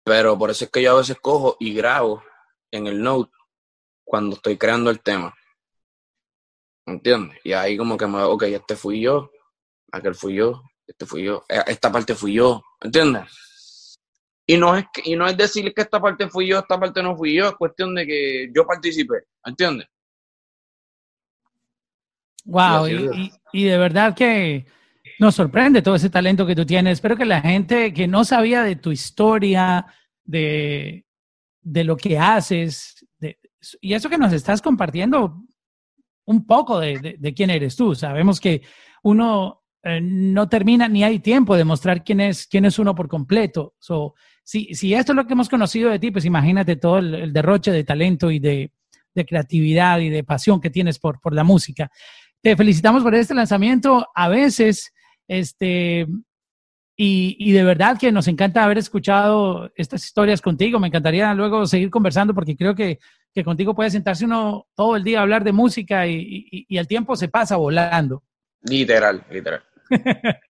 [0.05, 2.23] Pero por eso es que yo a veces cojo y grabo
[2.71, 3.33] en el note
[4.05, 5.35] cuando estoy creando el tema.
[6.87, 7.39] ¿Me entiendes?
[7.45, 9.31] Y ahí como que me, ok, este fui yo,
[9.93, 13.25] aquel fui yo, este fui yo, e, esta parte fui yo, ¿me entiendes?
[14.51, 17.15] Y no es y no es decir que esta parte fui yo, esta parte no
[17.15, 19.87] fui yo, es cuestión de que yo participé, ¿me entiendes?
[22.47, 24.65] Wow, y, y, de verdad que
[25.19, 26.95] nos sorprende todo ese talento que tú tienes.
[26.95, 29.85] Espero que la gente que no sabía de tu historia,
[30.25, 31.05] de,
[31.61, 33.07] de lo que haces,
[33.83, 35.43] y eso que nos estás compartiendo
[36.25, 37.95] un poco de, de, quién eres tú.
[37.95, 38.63] Sabemos que
[39.03, 43.09] uno eh, no termina ni hay tiempo de mostrar quién es, quién es uno por
[43.09, 43.75] completo.
[43.79, 44.15] So,
[44.49, 47.71] si, si esto es lo que hemos conocido de ti, pues imagínate todo el, derroche
[47.71, 48.73] de talento y de,
[49.15, 51.91] de, creatividad y de pasión que tienes por, por la música.
[52.41, 54.07] Te felicitamos por este lanzamiento.
[54.15, 54.91] A veces,
[55.27, 56.07] este,
[56.97, 60.81] y, y, de verdad que nos encanta haber escuchado estas historias contigo.
[60.81, 63.01] Me encantaría luego seguir conversando porque creo que,
[63.35, 66.79] que contigo puede sentarse uno todo el día a hablar de música y, y, y
[66.79, 68.25] el tiempo se pasa volando.
[68.63, 69.63] Literal, literal.